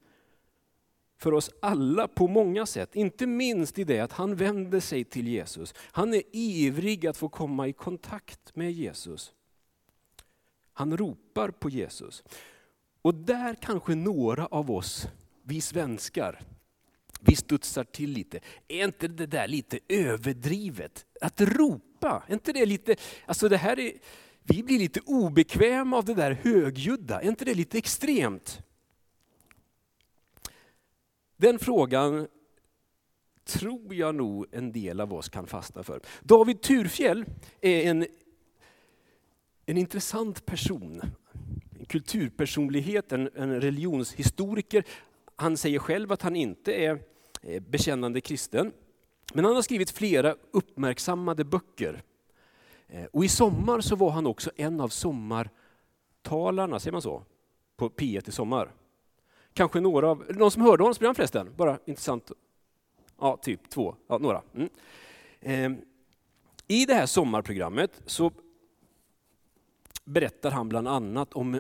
för 1.17 1.34
oss 1.34 1.51
alla 1.60 2.08
på 2.08 2.27
många 2.27 2.65
sätt. 2.65 2.96
Inte 2.96 3.27
minst 3.27 3.79
i 3.79 3.84
det 3.84 4.00
att 4.00 4.12
han 4.12 4.36
vänder 4.36 4.79
sig 4.79 5.03
till 5.03 5.27
Jesus. 5.27 5.74
Han 5.79 6.13
är 6.13 6.24
ivrig 6.32 7.08
att 7.08 7.17
få 7.17 7.29
komma 7.29 7.67
i 7.67 7.74
kontakt 7.74 8.56
med 8.56 8.72
Jesus. 8.72 9.34
Han 10.74 10.98
ropar 10.98 11.50
på 11.50 11.70
Jesus. 11.70 12.24
Och 13.01 13.15
där 13.15 13.56
kanske 13.62 13.96
några 13.96 14.46
av 14.46 14.72
oss, 14.72 15.08
vi 15.44 15.62
svenskar, 15.62 16.41
vi 17.20 17.36
studsar 17.36 17.84
till 17.84 18.12
lite. 18.12 18.39
Är 18.67 18.86
inte 18.86 19.08
det 19.08 19.25
där 19.25 19.48
lite 19.48 19.79
överdrivet? 19.88 21.06
Att 21.22 21.41
ropa, 21.41 22.24
är 22.27 22.34
inte 22.34 22.53
det 22.53 22.65
lite, 22.65 22.96
alltså 23.25 23.50
det 23.50 23.58
här 23.58 23.79
är, 23.79 23.91
vi 24.48 24.63
blir 24.63 24.80
lite 24.80 25.00
obekväma 25.06 25.98
av 25.98 26.06
det 26.06 26.13
där 26.13 26.32
högljudda, 26.32 27.22
är 27.22 27.27
inte 27.27 27.46
det 27.46 27.54
lite 27.54 27.77
extremt? 27.77 28.62
Den 31.38 31.60
frågan 31.60 32.27
tror 33.46 33.94
jag 33.96 34.16
nog 34.16 34.46
en 34.51 34.72
del 34.72 35.01
av 35.01 35.13
oss 35.13 35.30
kan 35.30 35.48
fastna 35.48 35.84
för. 35.84 36.01
David 36.22 36.62
Turfjell 36.62 37.25
är 37.62 37.89
en, 37.89 38.08
en 39.66 39.77
intressant 39.77 40.46
person, 40.46 41.01
en 41.80 41.86
kulturpersonlighet, 41.86 43.12
en, 43.12 43.30
en 43.36 43.62
religionshistoriker. 43.62 44.84
Han 45.36 45.58
säger 45.58 45.80
själv 45.80 46.12
att 46.12 46.22
han 46.22 46.36
inte 46.36 46.74
är 46.74 47.00
eh, 47.42 47.62
bekännande 47.62 48.22
kristen, 48.22 48.72
men 49.34 49.46
han 49.46 49.56
har 49.56 49.62
skrivit 49.62 49.92
flera 49.92 50.36
uppmärksammade 50.51 51.44
böcker 51.44 52.04
Eh, 52.88 53.06
och 53.06 53.25
i 53.25 53.29
sommar 53.29 53.82
så 53.82 53.96
var 53.96 54.12
han 54.12 54.27
också 54.27 54.51
en 54.56 54.82
av 54.82 54.89
sommartalarna, 54.89 56.79
säger 56.79 56.91
man 56.91 57.01
så? 57.01 57.24
På 57.75 57.89
P1 57.89 58.29
i 58.29 58.32
sommar. 58.32 58.72
Kanske 59.53 59.79
några 59.79 60.10
av, 60.10 60.25
någon 60.29 60.51
som 60.51 60.62
hörde 60.62 60.84
honom 60.84 61.15
förresten? 61.15 61.53
Bara 61.56 61.79
intressant. 61.86 62.32
Ja, 63.20 63.38
typ 63.38 63.70
två, 63.70 63.96
ja, 64.08 64.17
några. 64.17 64.41
Mm. 64.53 64.70
Eh, 65.39 65.84
I 66.67 66.86
det 66.86 66.94
här 66.94 67.06
sommarprogrammet 67.06 68.01
så 68.06 68.32
berättar 70.06 70.51
han 70.51 70.70
bland 70.70 70.88
annat 70.88 71.34
om 71.34 71.60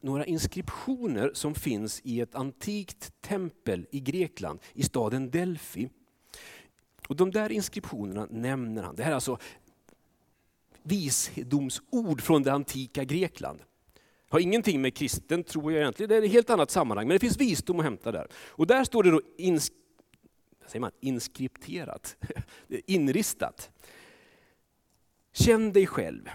några 0.00 0.24
inskriptioner 0.24 1.30
som 1.34 1.54
finns 1.54 2.00
i 2.04 2.20
ett 2.20 2.34
antikt 2.34 3.20
tempel 3.20 3.86
i 3.90 4.00
Grekland, 4.00 4.60
i 4.72 4.82
staden 4.82 5.30
Delphi. 5.30 5.90
Och 7.08 7.16
de 7.16 7.30
där 7.30 7.52
inskriptionerna 7.52 8.26
nämner 8.30 8.82
han. 8.82 8.96
Det 8.96 9.02
här 9.02 9.10
är 9.10 9.14
alltså 9.14 9.38
visdomsord 10.82 12.20
från 12.20 12.42
det 12.42 12.52
antika 12.52 13.04
Grekland. 13.04 13.60
Har 14.28 14.40
ingenting 14.40 14.80
med 14.80 14.96
kristen 14.96 15.44
tro 15.44 15.70
jag 15.70 15.80
egentligen, 15.80 16.10
det 16.10 16.16
är 16.16 16.22
ett 16.22 16.32
helt 16.32 16.50
annat 16.50 16.70
sammanhang, 16.70 17.08
men 17.08 17.14
det 17.14 17.18
finns 17.18 17.36
visdom 17.36 17.78
att 17.78 17.84
hämta 17.84 18.12
där. 18.12 18.28
Och 18.34 18.66
där 18.66 18.84
står 18.84 19.02
det 19.02 19.10
då 19.10 19.22
ins, 19.36 19.72
säger 20.66 20.80
man, 20.80 20.90
inskripterat, 21.00 22.16
inristat. 22.68 23.70
Känn 25.32 25.72
dig 25.72 25.86
själv. 25.86 26.30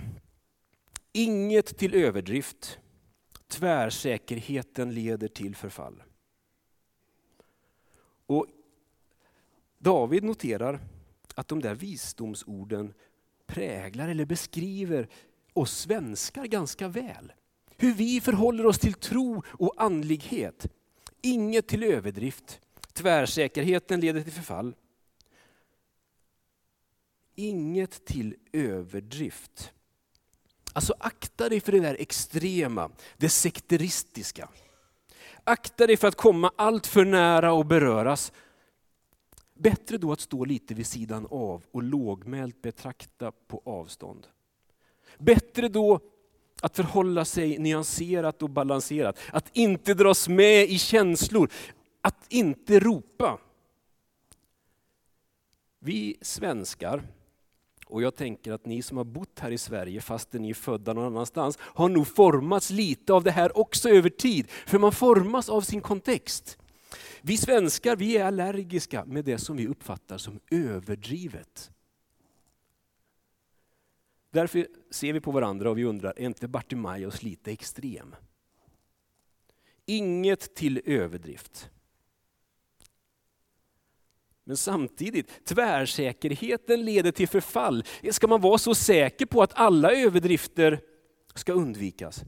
Inget 1.12 1.77
till 1.77 1.95
överdrift. 1.95 2.79
Tvärsäkerheten 3.47 4.93
leder 4.93 5.27
till 5.27 5.55
förfall. 5.55 6.03
Och 8.25 8.47
David 9.77 10.23
noterar 10.23 10.79
att 11.35 11.47
de 11.47 11.62
där 11.62 11.75
visdomsorden 11.75 12.93
präglar 13.47 14.07
eller 14.07 14.25
beskriver 14.25 15.07
oss 15.53 15.77
svenskar 15.77 16.45
ganska 16.45 16.88
väl. 16.88 17.33
Hur 17.77 17.93
vi 17.93 18.21
förhåller 18.21 18.65
oss 18.65 18.79
till 18.79 18.93
tro 18.93 19.43
och 19.47 19.73
andlighet. 19.77 20.67
Inget 21.21 21.67
till 21.67 21.83
överdrift. 21.83 22.59
Tvärsäkerheten 22.93 24.00
leder 24.00 24.21
till 24.21 24.33
förfall. 24.33 24.75
Inget 27.35 28.05
till 28.05 28.35
överdrift. 28.51 29.71
Alltså 30.73 30.93
akta 31.00 31.50
dig 31.50 31.59
för 31.59 31.71
det 31.71 31.79
där 31.79 31.95
extrema, 32.00 32.91
det 33.17 33.29
sekteristiska. 33.29 34.50
Akta 35.43 35.88
dig 35.88 35.97
för 35.97 36.07
att 36.07 36.15
komma 36.15 36.51
allt 36.55 36.88
för 36.88 37.05
nära 37.05 37.53
och 37.53 37.65
beröras. 37.65 38.31
Bättre 39.63 39.98
då 39.98 40.12
att 40.12 40.20
stå 40.20 40.46
lite 40.46 40.74
vid 40.74 40.88
sidan 40.88 41.27
av 41.29 41.63
och 41.72 41.84
lågmält 41.84 42.62
betrakta 42.62 43.32
på 43.32 43.62
avstånd. 43.65 44.27
Bättre 45.17 45.67
då 45.67 46.00
att 46.62 46.75
förhålla 46.75 47.25
sig 47.25 47.58
nyanserat 47.58 48.41
och 48.41 48.50
balanserat, 48.50 49.20
att 49.32 49.50
inte 49.53 49.93
dras 49.93 50.27
med 50.27 50.70
i 50.70 50.77
känslor, 50.77 51.50
att 52.01 52.25
inte 52.29 52.79
ropa. 52.79 53.39
Vi 55.79 56.17
svenskar, 56.22 57.03
och 57.86 58.01
jag 58.01 58.15
tänker 58.15 58.51
att 58.51 58.65
ni 58.65 58.82
som 58.82 58.98
har 58.98 59.03
bott 59.03 59.39
här 59.39 59.51
i 59.51 59.58
Sverige 59.58 60.01
fastän 60.01 60.41
ni 60.41 60.50
är 60.50 60.53
födda 60.53 60.93
någon 60.93 61.05
annanstans, 61.05 61.58
har 61.62 61.89
nog 61.89 62.08
formats 62.08 62.70
lite 62.70 63.13
av 63.13 63.24
det 63.24 63.32
här 63.32 63.58
också 63.58 63.89
över 63.89 64.10
tid. 64.10 64.48
För 64.50 64.79
man 64.79 64.91
formas 64.91 65.50
av 65.50 65.62
sin 65.62 65.82
kontext. 65.82 66.58
Vi 67.21 67.38
svenskar 67.38 67.95
vi 67.95 68.17
är 68.17 68.25
allergiska 68.25 69.05
med 69.05 69.25
det 69.25 69.38
som 69.38 69.57
vi 69.57 69.67
uppfattar 69.67 70.17
som 70.17 70.39
överdrivet. 70.51 71.71
Därför 74.29 74.67
ser 74.91 75.13
vi 75.13 75.21
på 75.21 75.31
varandra 75.31 75.69
och 75.69 75.77
vi 75.77 75.83
undrar, 75.83 76.13
är 76.17 76.25
inte 76.25 76.47
Bartimaeus 76.47 77.23
lite 77.23 77.51
extrem? 77.51 78.15
Inget 79.85 80.55
till 80.55 80.81
överdrift. 80.85 81.69
Men 84.43 84.57
samtidigt, 84.57 85.45
tvärsäkerheten 85.45 86.85
leder 86.85 87.12
till 87.12 87.27
förfall. 87.27 87.83
Ska 88.12 88.27
man 88.27 88.41
vara 88.41 88.57
så 88.57 88.75
säker 88.75 89.25
på 89.25 89.41
att 89.41 89.53
alla 89.53 89.91
överdrifter 89.91 90.81
ska 91.35 91.53
undvikas? 91.53 92.23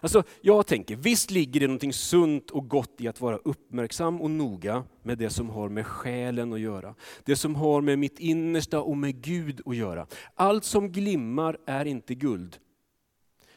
Alltså, 0.00 0.22
jag 0.40 0.66
tänker, 0.66 0.96
visst 0.96 1.30
ligger 1.30 1.60
det 1.60 1.66
något 1.66 1.94
sunt 1.94 2.50
och 2.50 2.68
gott 2.68 3.00
i 3.00 3.08
att 3.08 3.20
vara 3.20 3.36
uppmärksam 3.36 4.20
och 4.20 4.30
noga 4.30 4.84
med 5.02 5.18
det 5.18 5.30
som 5.30 5.50
har 5.50 5.68
med 5.68 5.86
själen 5.86 6.52
att 6.52 6.60
göra. 6.60 6.94
Det 7.24 7.36
som 7.36 7.54
har 7.54 7.80
med 7.80 7.98
mitt 7.98 8.18
innersta 8.18 8.80
och 8.80 8.96
med 8.96 9.22
Gud 9.22 9.60
att 9.66 9.76
göra. 9.76 10.06
Allt 10.34 10.64
som 10.64 10.92
glimmar 10.92 11.58
är 11.66 11.84
inte 11.84 12.14
guld. 12.14 12.58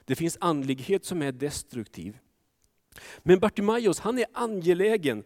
Det 0.05 0.15
finns 0.15 0.37
andlighet 0.41 1.05
som 1.05 1.21
är 1.21 1.31
destruktiv. 1.31 2.17
Men 3.19 3.39
Bartimaeus, 3.39 3.99
han 3.99 4.17
är 4.17 4.25
angelägen. 4.33 5.23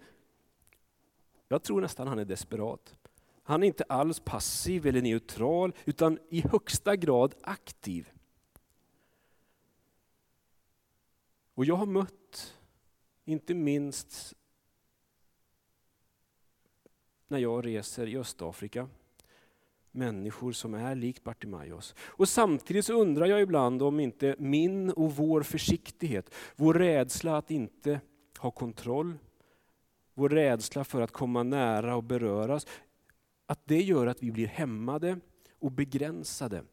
Jag 1.48 1.63
tror 1.63 1.81
nästan 1.81 2.07
han 2.07 2.19
är 2.19 2.25
desperat. 2.25 2.95
Han 3.43 3.63
är 3.63 3.67
inte 3.67 3.84
alls 3.84 4.19
passiv 4.19 4.88
eller 4.88 5.01
neutral, 5.01 5.74
utan 5.86 6.19
i 6.29 6.41
högsta 6.51 6.95
grad 6.95 7.34
aktiv. 7.41 8.10
Och 11.56 11.66
jag 11.66 11.76
har 11.76 11.86
mött, 11.86 12.58
inte 13.26 13.54
minst 13.54 14.34
när 17.28 17.40
jag 17.40 17.66
reser 17.66 18.08
i 18.08 18.18
Östafrika, 18.18 18.90
människor 19.92 20.52
som 20.52 20.74
är 20.74 20.96
likt 20.96 21.24
Bartimaeus. 21.24 21.96
Och 22.00 22.30
samtidigt 22.30 22.86
så 22.86 22.94
undrar 22.94 23.26
jag 23.26 23.42
ibland 23.42 23.82
om 23.82 24.00
inte 24.00 24.36
min 24.40 24.90
och 24.92 25.16
vår 25.16 25.44
försiktighet, 25.44 26.34
vår 26.56 26.74
rädsla 26.74 27.38
att 27.38 27.52
inte 27.52 28.02
ha 28.40 28.52
kontroll, 28.52 29.18
vår 30.14 30.30
rädsla 30.30 30.84
för 30.84 31.02
att 31.02 31.12
komma 31.12 31.44
nära 31.44 31.96
och 31.96 32.04
beröras, 32.04 32.68
att 33.46 33.60
det 33.66 33.82
gör 33.82 34.08
att 34.08 34.24
vi 34.24 34.32
blir 34.32 34.48
hämmade 34.48 35.20
och 35.60 35.72
begränsade 35.72 36.64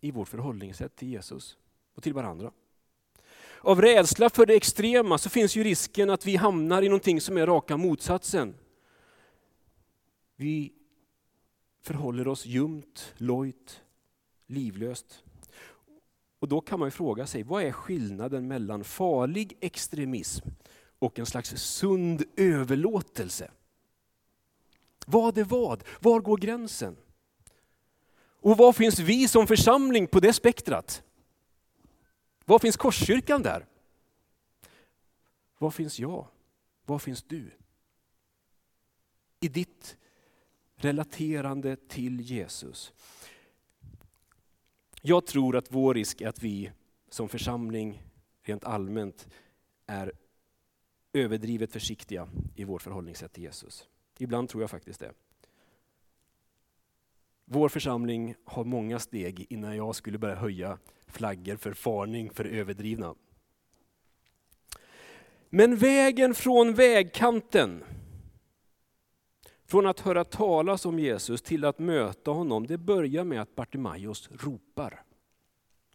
i 0.00 0.10
vårt 0.10 0.28
förhållningssätt 0.28 0.96
till 0.96 1.08
Jesus 1.08 1.58
och 1.94 2.02
till 2.02 2.14
varandra 2.14 2.52
av 3.62 3.80
rädsla 3.80 4.30
för 4.30 4.46
det 4.46 4.54
extrema 4.54 5.18
så 5.18 5.30
finns 5.30 5.56
ju 5.56 5.64
risken 5.64 6.10
att 6.10 6.26
vi 6.26 6.36
hamnar 6.36 6.82
i 6.82 6.88
någonting 6.88 7.20
som 7.20 7.36
är 7.36 7.46
raka 7.46 7.76
motsatsen. 7.76 8.54
Vi 10.36 10.72
förhåller 11.82 12.28
oss 12.28 12.46
ljumt, 12.46 13.14
lojt, 13.16 13.80
livlöst. 14.46 15.24
Och 16.38 16.48
då 16.48 16.60
kan 16.60 16.78
man 16.78 16.86
ju 16.86 16.90
fråga 16.90 17.26
sig, 17.26 17.42
vad 17.42 17.62
är 17.62 17.72
skillnaden 17.72 18.48
mellan 18.48 18.84
farlig 18.84 19.56
extremism 19.60 20.48
och 20.98 21.18
en 21.18 21.26
slags 21.26 21.50
sund 21.50 22.22
överlåtelse? 22.36 23.50
Vad 25.06 25.38
är 25.38 25.44
vad? 25.44 25.84
Var 26.00 26.20
går 26.20 26.36
gränsen? 26.36 26.96
Och 28.40 28.56
var 28.56 28.72
finns 28.72 28.98
vi 28.98 29.28
som 29.28 29.46
församling 29.46 30.06
på 30.06 30.20
det 30.20 30.32
spektrat? 30.32 31.02
Var 32.44 32.58
finns 32.58 32.76
Korskyrkan 32.76 33.42
där? 33.42 33.66
Var 35.58 35.70
finns 35.70 35.98
jag? 35.98 36.28
Var 36.84 36.98
finns 36.98 37.22
du? 37.22 37.50
I 39.40 39.48
ditt 39.48 39.96
relaterande 40.74 41.76
till 41.76 42.20
Jesus. 42.20 42.92
Jag 45.02 45.26
tror 45.26 45.56
att 45.56 45.72
vår 45.72 45.94
risk 45.94 46.20
är 46.20 46.28
att 46.28 46.42
vi 46.42 46.70
som 47.08 47.28
församling 47.28 48.02
rent 48.42 48.64
allmänt 48.64 49.28
är 49.86 50.12
överdrivet 51.12 51.72
försiktiga 51.72 52.28
i 52.54 52.64
vårt 52.64 52.82
förhållningssätt 52.82 53.32
till 53.32 53.42
Jesus. 53.42 53.88
Ibland 54.18 54.48
tror 54.48 54.62
jag 54.62 54.70
faktiskt 54.70 55.00
det. 55.00 55.12
Vår 57.52 57.68
församling 57.68 58.34
har 58.44 58.64
många 58.64 58.98
steg 58.98 59.46
innan 59.48 59.76
jag 59.76 59.94
skulle 59.94 60.18
börja 60.18 60.34
höja 60.34 60.78
flaggor 61.06 61.56
för 61.56 61.72
farning 61.72 62.30
för 62.30 62.44
överdrivna. 62.44 63.14
Men 65.50 65.76
vägen 65.76 66.34
från 66.34 66.74
vägkanten, 66.74 67.84
från 69.66 69.86
att 69.86 70.00
höra 70.00 70.24
talas 70.24 70.86
om 70.86 70.98
Jesus 70.98 71.42
till 71.42 71.64
att 71.64 71.78
möta 71.78 72.30
honom, 72.30 72.66
det 72.66 72.78
börjar 72.78 73.24
med 73.24 73.42
att 73.42 73.54
Bartimaeus 73.54 74.28
ropar. 74.30 75.02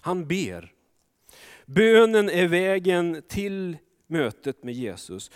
Han 0.01 0.27
ber. 0.27 0.73
Bönen 1.65 2.29
är 2.29 2.47
vägen 2.47 3.21
till 3.27 3.77
mötet 4.07 4.63
med 4.63 4.73
Jesus. 4.73 5.31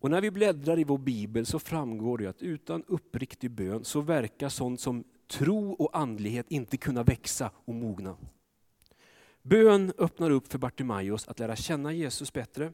Och 0.00 0.10
när 0.10 0.20
vi 0.20 0.30
bläddrar 0.30 0.78
i 0.78 0.84
vår 0.84 0.98
bibel 0.98 1.46
så 1.46 1.58
framgår 1.58 2.18
det 2.18 2.26
att 2.26 2.42
utan 2.42 2.84
uppriktig 2.86 3.50
bön 3.50 3.84
så 3.84 4.00
verkar 4.00 4.48
sånt 4.48 4.80
som 4.80 5.04
tro 5.26 5.72
och 5.72 5.98
andlighet 5.98 6.46
inte 6.48 6.76
kunna 6.76 7.02
växa 7.02 7.50
och 7.54 7.74
mogna. 7.74 8.16
Bön 9.42 9.92
öppnar 9.98 10.30
upp 10.30 10.48
för 10.48 10.58
Bartimaeus 10.58 11.28
att 11.28 11.38
lära 11.38 11.56
känna 11.56 11.92
Jesus 11.92 12.32
bättre. 12.32 12.72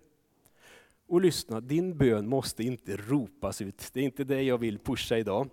Och 1.06 1.20
lyssna, 1.20 1.60
din 1.60 1.98
bön 1.98 2.28
måste 2.28 2.64
inte 2.64 2.96
ropas 2.96 3.62
ut. 3.62 3.90
Det 3.92 4.00
är 4.00 4.04
inte 4.04 4.24
det 4.24 4.42
jag 4.42 4.58
vill 4.58 4.78
pusha 4.78 5.18
idag. 5.18 5.50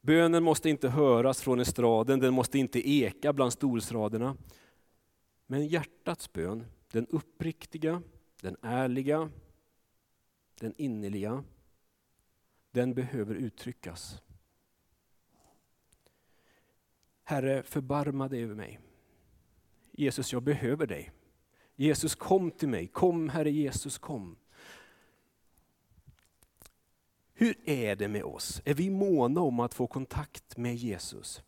Bönen 0.00 0.42
måste 0.42 0.70
inte 0.70 0.88
höras 0.88 1.40
från 1.40 1.60
estraden, 1.60 2.18
den 2.18 2.34
måste 2.34 2.58
inte 2.58 2.90
eka 2.90 3.32
bland 3.32 3.52
stolsraderna. 3.52 4.36
Men 5.46 5.66
hjärtats 5.66 6.32
bön, 6.32 6.66
den 6.92 7.06
uppriktiga, 7.06 8.02
den 8.40 8.56
ärliga, 8.62 9.30
den 10.60 10.74
innerliga, 10.76 11.44
den 12.70 12.94
behöver 12.94 13.34
uttryckas. 13.34 14.22
Herre, 17.28 17.62
förbarma 17.62 18.28
dig 18.28 18.42
över 18.42 18.54
mig. 18.54 18.80
Jesus, 19.92 20.32
jag 20.32 20.42
behöver 20.42 20.86
dig. 20.86 21.12
Jesus, 21.76 22.14
kom 22.14 22.50
till 22.50 22.68
mig. 22.68 22.86
Kom, 22.86 23.28
Herre 23.28 23.50
Jesus, 23.50 23.98
kom. 23.98 24.36
Hur 27.32 27.58
är 27.64 27.96
det 27.96 28.08
med 28.08 28.24
oss? 28.24 28.62
Är 28.64 28.74
vi 28.74 28.90
måna 28.90 29.40
om 29.40 29.60
att 29.60 29.74
få 29.74 29.86
kontakt 29.86 30.56
med 30.56 30.76
Jesus? 30.76 31.42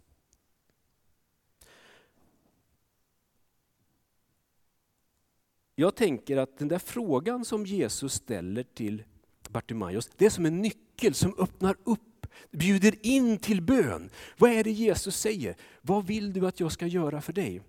Jag 5.74 5.94
tänker 5.94 6.36
att 6.36 6.58
den 6.58 6.68
där 6.68 6.78
frågan 6.78 7.44
som 7.44 7.66
Jesus 7.66 8.14
ställer 8.14 8.62
till 8.62 9.04
Bartimaeus, 9.48 10.10
det 10.16 10.26
är 10.26 10.30
som 10.30 10.46
en 10.46 10.60
nyckel 10.60 11.14
som 11.14 11.34
öppnar 11.38 11.76
upp, 11.84 12.09
bjuder 12.50 13.06
in 13.06 13.38
till 13.38 13.62
bön. 13.62 14.10
Vad 14.38 14.50
är 14.50 14.64
det 14.64 14.70
Jesus 14.70 15.16
säger? 15.16 15.56
Vad 15.82 16.06
vill 16.06 16.32
du 16.32 16.46
att 16.46 16.60
jag 16.60 16.72
ska 16.72 16.86
göra 16.86 17.20
för 17.20 17.32
dig? 17.32 17.62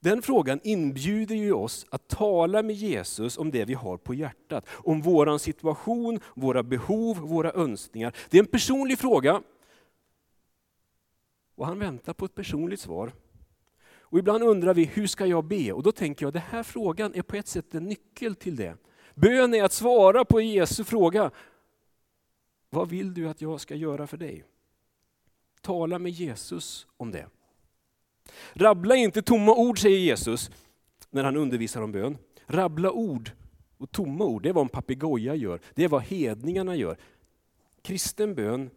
Den 0.00 0.22
frågan 0.22 0.60
inbjuder 0.62 1.34
ju 1.34 1.52
oss 1.52 1.86
att 1.90 2.08
tala 2.08 2.62
med 2.62 2.76
Jesus 2.76 3.38
om 3.38 3.50
det 3.50 3.64
vi 3.64 3.74
har 3.74 3.96
på 3.96 4.14
hjärtat. 4.14 4.66
Om 4.70 5.02
vår 5.02 5.38
situation, 5.38 6.20
våra 6.34 6.62
behov, 6.62 7.16
våra 7.18 7.52
önskningar. 7.52 8.16
Det 8.30 8.38
är 8.38 8.42
en 8.42 8.46
personlig 8.46 8.98
fråga. 8.98 9.42
Och 11.54 11.66
han 11.66 11.78
väntar 11.78 12.12
på 12.12 12.24
ett 12.24 12.34
personligt 12.34 12.80
svar. 12.80 13.12
Och 14.00 14.18
ibland 14.18 14.42
undrar 14.44 14.74
vi, 14.74 14.84
hur 14.84 15.06
ska 15.06 15.26
jag 15.26 15.44
be? 15.44 15.72
Och 15.72 15.82
då 15.82 15.92
tänker 15.92 16.24
jag, 16.24 16.28
att 16.28 16.34
den 16.34 16.42
här 16.50 16.62
frågan 16.62 17.14
är 17.14 17.22
på 17.22 17.36
ett 17.36 17.48
sätt 17.48 17.74
en 17.74 17.84
nyckel 17.84 18.34
till 18.34 18.56
det. 18.56 18.76
Bön 19.14 19.54
är 19.54 19.64
att 19.64 19.72
svara 19.72 20.24
på 20.24 20.40
Jesu 20.40 20.84
fråga. 20.84 21.30
Vad 22.74 22.88
vill 22.88 23.14
du 23.14 23.28
att 23.28 23.40
jag 23.40 23.60
ska 23.60 23.74
göra 23.74 24.06
för 24.06 24.16
dig? 24.16 24.44
Tala 25.60 25.98
med 25.98 26.12
Jesus 26.12 26.86
om 26.96 27.10
det. 27.10 27.28
Rabbla 28.52 28.96
inte 28.96 29.22
tomma 29.22 29.54
ord, 29.54 29.78
säger 29.78 29.98
Jesus 29.98 30.50
när 31.10 31.24
han 31.24 31.36
undervisar 31.36 31.82
om 31.82 31.92
bön. 31.92 32.18
Rabbla 32.46 32.92
ord 32.92 33.30
och 33.78 33.90
tomma 33.90 34.24
ord, 34.24 34.42
det 34.42 34.48
är 34.48 34.52
vad 34.52 34.62
en 34.62 34.68
papegoja 34.68 35.34
gör. 35.34 35.60
Det 35.74 35.84
är 35.84 35.88
vad 35.88 36.02
hedningarna 36.02 36.76
gör. 36.76 36.96
Kristen 37.82 38.34
bön 38.34 38.70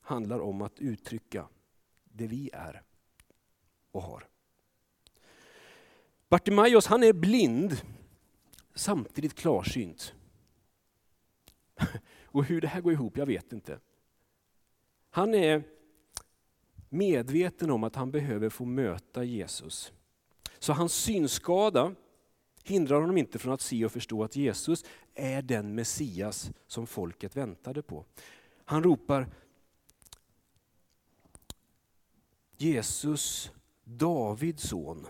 handlar 0.00 0.40
om 0.40 0.62
att 0.62 0.78
uttrycka 0.78 1.48
det 2.04 2.26
vi 2.26 2.50
är 2.52 2.82
och 3.90 4.02
har. 4.02 4.28
Bartimaeus 6.28 6.86
han 6.86 7.02
är 7.02 7.12
blind, 7.12 7.80
samtidigt 8.74 9.34
klarsynt. 9.34 10.14
Och 12.32 12.44
hur 12.44 12.60
det 12.60 12.68
här 12.68 12.80
går 12.80 12.92
ihop, 12.92 13.16
jag 13.16 13.26
vet 13.26 13.52
inte. 13.52 13.78
Han 15.10 15.34
är 15.34 15.62
medveten 16.88 17.70
om 17.70 17.84
att 17.84 17.96
han 17.96 18.10
behöver 18.10 18.48
få 18.48 18.64
möta 18.64 19.24
Jesus. 19.24 19.92
Så 20.58 20.72
hans 20.72 20.94
synskada 20.94 21.94
hindrar 22.64 23.00
honom 23.00 23.16
inte 23.16 23.38
från 23.38 23.52
att 23.52 23.60
se 23.60 23.84
och 23.84 23.92
förstå 23.92 24.24
att 24.24 24.36
Jesus 24.36 24.84
är 25.14 25.42
den 25.42 25.74
Messias 25.74 26.50
som 26.66 26.86
folket 26.86 27.36
väntade 27.36 27.82
på. 27.82 28.04
Han 28.64 28.82
ropar 28.82 29.26
Jesus, 32.56 33.50
Davids 33.84 34.62
son. 34.62 35.06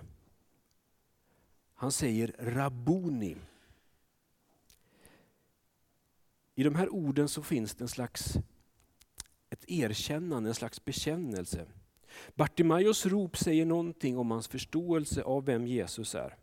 Han 1.75 1.93
säger 1.93 2.35
Rabboni. 2.39 3.37
I 6.55 6.63
de 6.63 6.75
här 6.75 6.89
orden 6.89 7.29
så 7.29 7.43
finns 7.43 7.75
det 7.75 7.85
en 7.85 7.89
slags 7.89 8.39
ett 9.51 9.65
erkännande, 9.71 10.51
en 10.51 10.55
slags 10.55 10.85
bekännelse. 10.85 11.67
Bartimaios 12.35 13.07
rop 13.07 13.37
säger 13.37 13.65
någonting 13.65 14.19
om 14.19 14.31
hans 14.31 14.49
förståelse 14.49 15.23
av 15.23 15.45
vem 15.45 15.67
Jesus 15.67 16.15
är. 16.15 16.37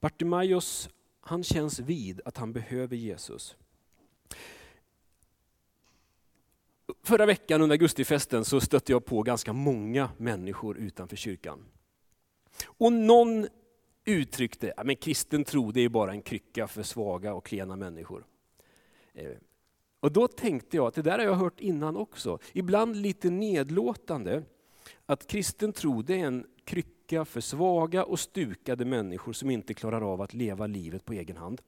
Bartimaios, 0.00 0.88
han 1.20 1.44
känns 1.44 1.78
vid 1.78 2.20
att 2.24 2.36
han 2.36 2.52
behöver 2.52 2.96
Jesus. 2.96 3.56
Förra 7.02 7.26
veckan 7.26 7.62
under 7.62 7.74
augustifesten 7.74 8.44
så 8.44 8.60
stötte 8.60 8.92
jag 8.92 9.04
på 9.04 9.22
ganska 9.22 9.52
många 9.52 10.10
människor 10.16 10.78
utanför 10.78 11.16
kyrkan. 11.16 11.64
Och 12.64 12.92
någon 12.92 13.48
uttryckte 14.04 14.72
att 14.76 15.00
kristen 15.00 15.44
tro 15.44 15.72
det 15.72 15.80
är 15.80 15.88
bara 15.88 16.10
en 16.10 16.22
krycka 16.22 16.66
för 16.66 16.82
svaga 16.82 17.34
och 17.34 17.44
klena 17.44 17.76
människor. 17.76 18.24
Eh, 19.14 19.30
och 20.00 20.12
då 20.12 20.28
tänkte 20.28 20.76
jag 20.76 20.86
att 20.86 20.94
det 20.94 21.02
där 21.02 21.18
har 21.18 21.24
jag 21.24 21.34
hört 21.34 21.60
innan 21.60 21.96
också. 21.96 22.38
Ibland 22.52 22.96
lite 22.96 23.30
nedlåtande. 23.30 24.42
Att 25.06 25.26
kristen 25.26 25.72
tro 25.72 26.02
det 26.02 26.20
är 26.20 26.26
en 26.26 26.46
krycka 26.64 27.24
för 27.24 27.40
svaga 27.40 28.04
och 28.04 28.20
stukade 28.20 28.84
människor 28.84 29.32
som 29.32 29.50
inte 29.50 29.74
klarar 29.74 30.12
av 30.12 30.20
att 30.20 30.34
leva 30.34 30.66
livet 30.66 31.04
på 31.04 31.12
egen 31.12 31.36
hand. 31.36 31.60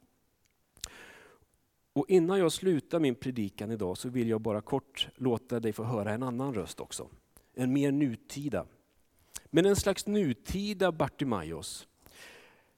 Och 1.93 2.05
innan 2.09 2.39
jag 2.39 2.53
slutar 2.53 3.01
min 3.01 3.15
predikan 3.15 3.71
idag 3.71 3.99
så 3.99 4.09
vill 4.09 4.29
jag 4.29 4.41
bara 4.41 4.61
kort 4.61 5.09
låta 5.15 5.61
dig 5.61 5.73
få 5.73 5.85
höra 5.85 6.13
en 6.13 6.23
annan 6.23 6.55
röst 6.55 6.81
också. 6.81 7.09
En 7.55 7.73
mer 7.73 7.93
nutida. 7.93 8.67
Men 9.51 9.67
en 9.67 9.77
slags 9.77 10.07
nutida 10.07 10.93
Bartimaeus. 10.93 11.89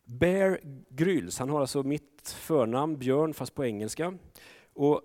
Bear 0.08 0.60
Grylls, 0.88 1.38
han 1.38 1.50
har 1.50 1.60
alltså 1.60 1.82
mitt 1.82 2.36
förnamn 2.38 2.98
Björn 2.98 3.34
fast 3.34 3.54
på 3.54 3.64
engelska. 3.64 4.14
Och 4.72 5.02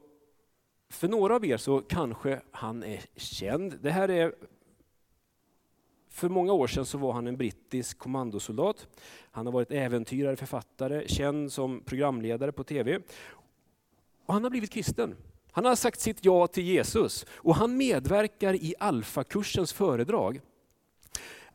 för 0.90 1.08
några 1.08 1.36
av 1.36 1.46
er 1.46 1.58
så 1.58 1.82
kanske 1.82 2.42
han 2.52 2.84
är 2.84 3.02
känd. 3.16 3.80
Det 3.82 3.92
här 3.92 4.10
är 4.10 4.36
för 6.10 6.30
många 6.30 6.54
år 6.54 6.68
sedan 6.68 6.86
så 6.86 6.98
var 6.98 7.14
han 7.14 7.28
en 7.28 7.38
brittisk 7.38 7.98
kommandosoldat. 7.98 8.88
Han 9.32 9.46
har 9.46 9.54
varit 9.54 9.72
äventyrare, 9.72 10.36
författare, 10.36 11.08
känd 11.08 11.52
som 11.52 11.82
programledare 11.82 12.52
på 12.52 12.64
TV. 12.64 13.00
Och 14.26 14.34
han 14.34 14.44
har 14.44 14.50
blivit 14.50 14.72
kristen. 14.72 15.16
Han 15.52 15.66
har 15.66 15.76
sagt 15.76 16.00
sitt 16.00 16.26
ja 16.26 16.48
till 16.48 16.64
Jesus 16.64 17.26
och 17.32 17.56
han 17.56 17.78
medverkar 17.78 18.54
i 18.54 18.76
Alfa-kursens 18.80 19.74
föredrag. 19.74 20.42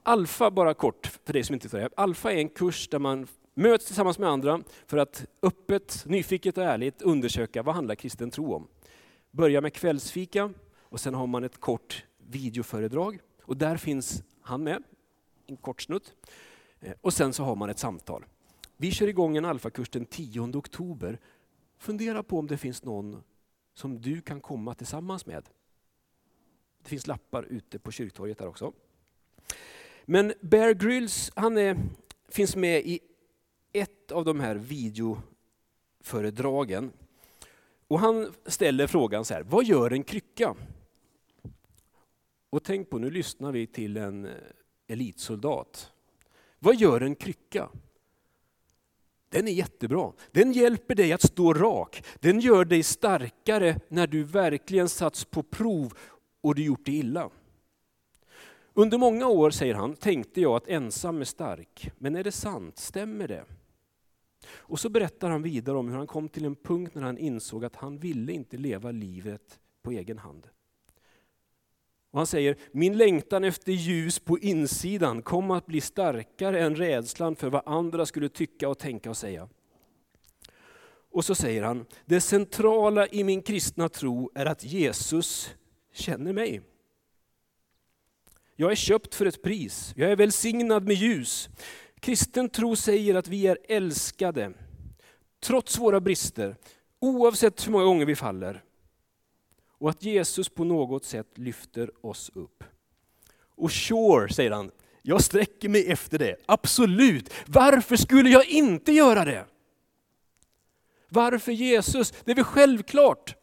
Alfa, 0.08 0.50
bara 0.50 0.74
kort 0.74 1.06
för 1.06 1.32
dig 1.32 1.44
som 1.44 1.54
inte 1.54 1.68
vet 1.68 1.90
det 1.90 2.02
Alfa 2.02 2.32
är 2.32 2.36
en 2.36 2.48
kurs 2.48 2.88
där 2.88 2.98
man 2.98 3.26
möts 3.54 3.86
tillsammans 3.86 4.18
med 4.18 4.28
andra 4.28 4.62
för 4.86 4.96
att 4.96 5.26
öppet, 5.42 6.04
nyfiket 6.06 6.58
och 6.58 6.64
ärligt 6.64 7.02
undersöka 7.02 7.62
vad 7.62 7.74
handlar 7.74 7.94
kristen 7.94 8.30
tro 8.30 8.54
om. 8.54 8.68
Börja 9.30 9.60
med 9.60 9.72
kvällsfika 9.72 10.52
och 10.78 11.00
sen 11.00 11.14
har 11.14 11.26
man 11.26 11.44
ett 11.44 11.60
kort 11.60 12.04
videoföredrag 12.18 13.18
och 13.42 13.56
där 13.56 13.76
finns 13.76 14.22
han 14.40 14.62
med, 14.62 14.82
en 15.46 15.56
kort 15.56 15.82
snutt. 15.82 16.14
Eh, 16.80 16.92
och 17.00 17.12
sen 17.12 17.32
så 17.32 17.44
har 17.44 17.56
man 17.56 17.70
ett 17.70 17.78
samtal. 17.78 18.24
Vi 18.76 18.90
kör 18.90 19.08
igång 19.08 19.36
en 19.36 19.44
alfakurs 19.44 19.90
den 19.90 20.06
10 20.06 20.40
oktober. 20.40 21.18
Fundera 21.78 22.22
på 22.22 22.38
om 22.38 22.46
det 22.46 22.56
finns 22.56 22.84
någon 22.84 23.22
som 23.74 24.00
du 24.00 24.20
kan 24.20 24.40
komma 24.40 24.74
tillsammans 24.74 25.26
med. 25.26 25.48
Det 26.82 26.88
finns 26.88 27.06
lappar 27.06 27.42
ute 27.42 27.78
på 27.78 27.90
kyrktorget 27.90 28.38
där 28.38 28.48
också. 28.48 28.72
Men 30.10 30.32
Bear 30.40 30.74
Grylls, 30.74 31.32
han 31.34 31.58
är, 31.58 31.76
finns 32.28 32.56
med 32.56 32.86
i 32.86 33.00
ett 33.72 34.12
av 34.12 34.24
de 34.24 34.40
här 34.40 34.54
videoföredragen. 34.54 36.92
Och 37.88 38.00
han 38.00 38.32
ställer 38.46 38.86
frågan 38.86 39.24
så 39.24 39.34
här, 39.34 39.42
vad 39.42 39.64
gör 39.64 39.92
en 39.92 40.04
krycka? 40.04 40.54
Och 42.50 42.64
tänk 42.64 42.90
på, 42.90 42.98
nu 42.98 43.10
lyssnar 43.10 43.52
vi 43.52 43.66
till 43.66 43.96
en 43.96 44.24
eh, 44.24 44.32
elitsoldat. 44.86 45.92
Vad 46.58 46.76
gör 46.76 47.00
en 47.00 47.14
krycka? 47.14 47.68
Den 49.28 49.48
är 49.48 49.52
jättebra. 49.52 50.12
Den 50.30 50.52
hjälper 50.52 50.94
dig 50.94 51.12
att 51.12 51.22
stå 51.22 51.54
rak. 51.54 52.04
Den 52.20 52.40
gör 52.40 52.64
dig 52.64 52.82
starkare 52.82 53.80
när 53.88 54.06
du 54.06 54.24
verkligen 54.24 54.88
satts 54.88 55.24
på 55.24 55.42
prov 55.42 55.92
och 56.40 56.54
du 56.54 56.64
gjort 56.64 56.86
det 56.86 56.92
illa. 56.92 57.30
Under 58.78 58.98
många 58.98 59.26
år, 59.26 59.50
säger 59.50 59.74
han, 59.74 59.96
tänkte 59.96 60.40
jag 60.40 60.56
att 60.56 60.68
ensam 60.68 61.20
är 61.20 61.24
stark. 61.24 61.90
Men 61.98 62.16
är 62.16 62.24
det 62.24 62.32
sant? 62.32 62.78
Stämmer 62.78 63.28
det? 63.28 63.44
Och 64.46 64.80
så 64.80 64.88
berättar 64.88 65.30
han 65.30 65.42
vidare 65.42 65.76
om 65.76 65.88
hur 65.88 65.96
han 65.96 66.06
kom 66.06 66.28
till 66.28 66.44
en 66.44 66.56
punkt 66.56 66.94
när 66.94 67.02
han 67.02 67.18
insåg 67.18 67.64
att 67.64 67.76
han 67.76 67.98
ville 67.98 68.32
inte 68.32 68.56
leva 68.56 68.90
livet 68.90 69.60
på 69.82 69.90
egen 69.90 70.18
hand. 70.18 70.46
Och 72.10 72.18
han 72.18 72.26
säger, 72.26 72.56
min 72.72 72.98
längtan 72.98 73.44
efter 73.44 73.72
ljus 73.72 74.18
på 74.18 74.38
insidan 74.38 75.22
kom 75.22 75.50
att 75.50 75.66
bli 75.66 75.80
starkare 75.80 76.60
än 76.60 76.76
rädslan 76.76 77.36
för 77.36 77.50
vad 77.50 77.62
andra 77.66 78.06
skulle 78.06 78.28
tycka 78.28 78.68
och 78.68 78.78
tänka 78.78 79.10
och 79.10 79.16
säga. 79.16 79.48
Och 81.10 81.24
så 81.24 81.34
säger 81.34 81.62
han, 81.62 81.86
det 82.04 82.20
centrala 82.20 83.06
i 83.06 83.24
min 83.24 83.42
kristna 83.42 83.88
tro 83.88 84.30
är 84.34 84.46
att 84.46 84.64
Jesus 84.64 85.54
känner 85.92 86.32
mig. 86.32 86.62
Jag 88.60 88.70
är 88.70 88.76
köpt 88.76 89.14
för 89.14 89.26
ett 89.26 89.42
pris, 89.42 89.92
jag 89.96 90.10
är 90.10 90.16
välsignad 90.16 90.86
med 90.86 90.96
ljus. 90.96 91.48
Kristen 92.00 92.48
tro 92.48 92.76
säger 92.76 93.14
att 93.14 93.28
vi 93.28 93.46
är 93.46 93.58
älskade, 93.68 94.52
trots 95.40 95.78
våra 95.78 96.00
brister, 96.00 96.56
oavsett 97.00 97.66
hur 97.66 97.72
många 97.72 97.84
gånger 97.84 98.06
vi 98.06 98.16
faller. 98.16 98.62
Och 99.78 99.90
att 99.90 100.02
Jesus 100.02 100.48
på 100.48 100.64
något 100.64 101.04
sätt 101.04 101.38
lyfter 101.38 102.06
oss 102.06 102.30
upp. 102.34 102.64
Och 103.56 103.72
sure, 103.72 104.32
säger 104.32 104.50
han, 104.50 104.70
jag 105.02 105.22
sträcker 105.22 105.68
mig 105.68 105.90
efter 105.90 106.18
det. 106.18 106.36
Absolut, 106.46 107.34
varför 107.46 107.96
skulle 107.96 108.30
jag 108.30 108.46
inte 108.46 108.92
göra 108.92 109.24
det? 109.24 109.46
Varför 111.08 111.52
Jesus? 111.52 112.14
Det 112.24 112.30
är 112.30 112.36
väl 112.36 112.44
självklart. 112.44 113.37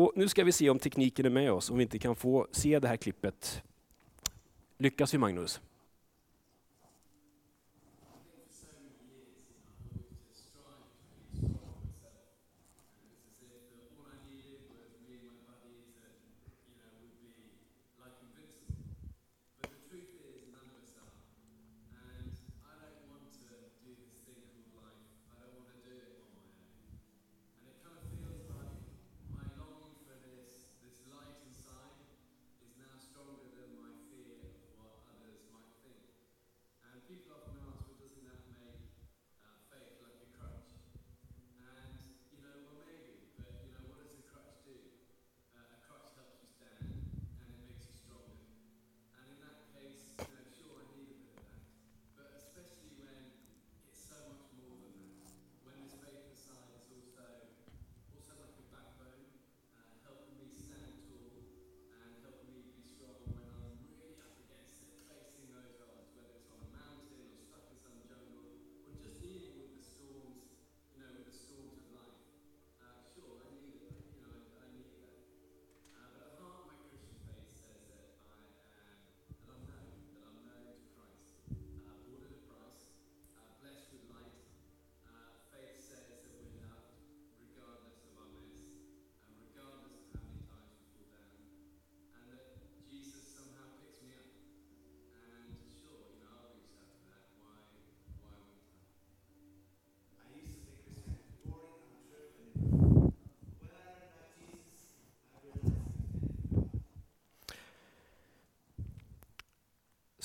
Och 0.00 0.12
nu 0.16 0.28
ska 0.28 0.44
vi 0.44 0.52
se 0.52 0.70
om 0.70 0.78
tekniken 0.78 1.26
är 1.26 1.30
med 1.30 1.52
oss, 1.52 1.70
om 1.70 1.76
vi 1.76 1.82
inte 1.82 1.98
kan 1.98 2.16
få 2.16 2.46
se 2.52 2.78
det 2.78 2.88
här 2.88 2.96
klippet. 2.96 3.62
Lyckas 4.78 5.14
vi 5.14 5.18
Magnus? 5.18 5.60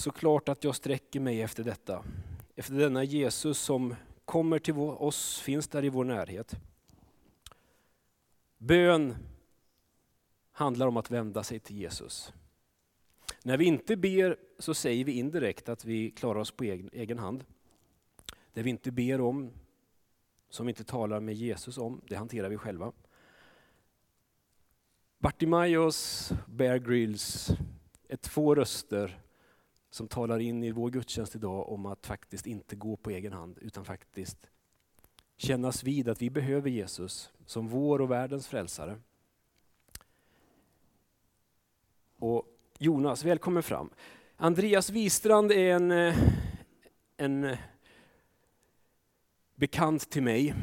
Såklart 0.06 0.50
att 0.50 0.64
jag 0.64 0.76
sträcker 0.76 1.20
mig 1.20 1.42
efter 1.42 1.64
detta. 1.64 2.04
Efter 2.56 2.74
denna 2.74 3.04
Jesus 3.04 3.60
som 3.60 3.96
kommer 4.26 4.60
till 4.60 4.74
oss, 4.78 5.40
finns 5.40 5.68
där 5.68 5.86
i 5.86 5.90
vår 5.90 6.04
närhet. 6.04 6.56
Bön 8.58 9.16
handlar 10.52 10.88
om 10.88 10.98
att 10.98 11.12
vända 11.12 11.44
sig 11.44 11.60
till 11.60 11.78
Jesus. 11.78 12.34
När 13.44 13.58
vi 13.58 13.66
inte 13.66 13.98
ber 13.98 14.38
så 14.60 14.74
säger 14.74 15.06
vi 15.06 15.12
indirekt 15.12 15.70
att 15.70 15.86
vi 15.86 16.12
klarar 16.12 16.40
oss 16.40 16.52
på 16.52 16.64
egen 16.64 17.20
hand. 17.20 17.44
Det 18.54 18.62
vi 18.62 18.70
inte 18.70 18.92
ber 18.92 19.22
om, 19.22 19.52
som 20.50 20.66
vi 20.66 20.70
inte 20.70 20.84
talar 20.84 21.20
med 21.20 21.36
Jesus 21.36 21.78
om, 21.78 22.02
det 22.08 22.16
hanterar 22.16 22.50
vi 22.50 22.58
själva. 22.58 22.92
Bartimaeus, 25.18 26.32
Bear 26.48 26.78
Grylls 26.78 27.50
är 28.08 28.18
två 28.18 28.56
röster 28.56 29.25
som 29.96 30.08
talar 30.08 30.40
in 30.40 30.64
i 30.64 30.72
vår 30.72 30.90
gudstjänst 30.90 31.36
idag 31.36 31.70
om 31.70 31.86
att 31.86 32.06
faktiskt 32.06 32.48
inte 32.48 32.76
gå 32.76 32.96
på 32.98 33.10
egen 33.10 33.34
hand 33.34 33.58
utan 33.62 33.86
faktiskt 33.86 34.48
kännas 35.38 35.84
vid 35.84 36.10
att 36.10 36.22
vi 36.22 36.30
behöver 36.30 36.70
Jesus 36.70 37.32
som 37.46 37.68
vår 37.68 38.02
och 38.02 38.12
världens 38.12 38.48
frälsare. 38.48 39.00
Och 42.18 42.46
Jonas, 42.80 43.24
välkommen 43.24 43.64
fram. 43.64 43.90
Andreas 44.36 44.90
Wistrand 44.90 45.52
är 45.52 45.76
en, 45.76 45.92
eh, 45.92 46.18
en 47.18 47.44
eh, 47.44 47.58
bekant 49.56 50.10
till 50.10 50.24
mig 50.24 50.56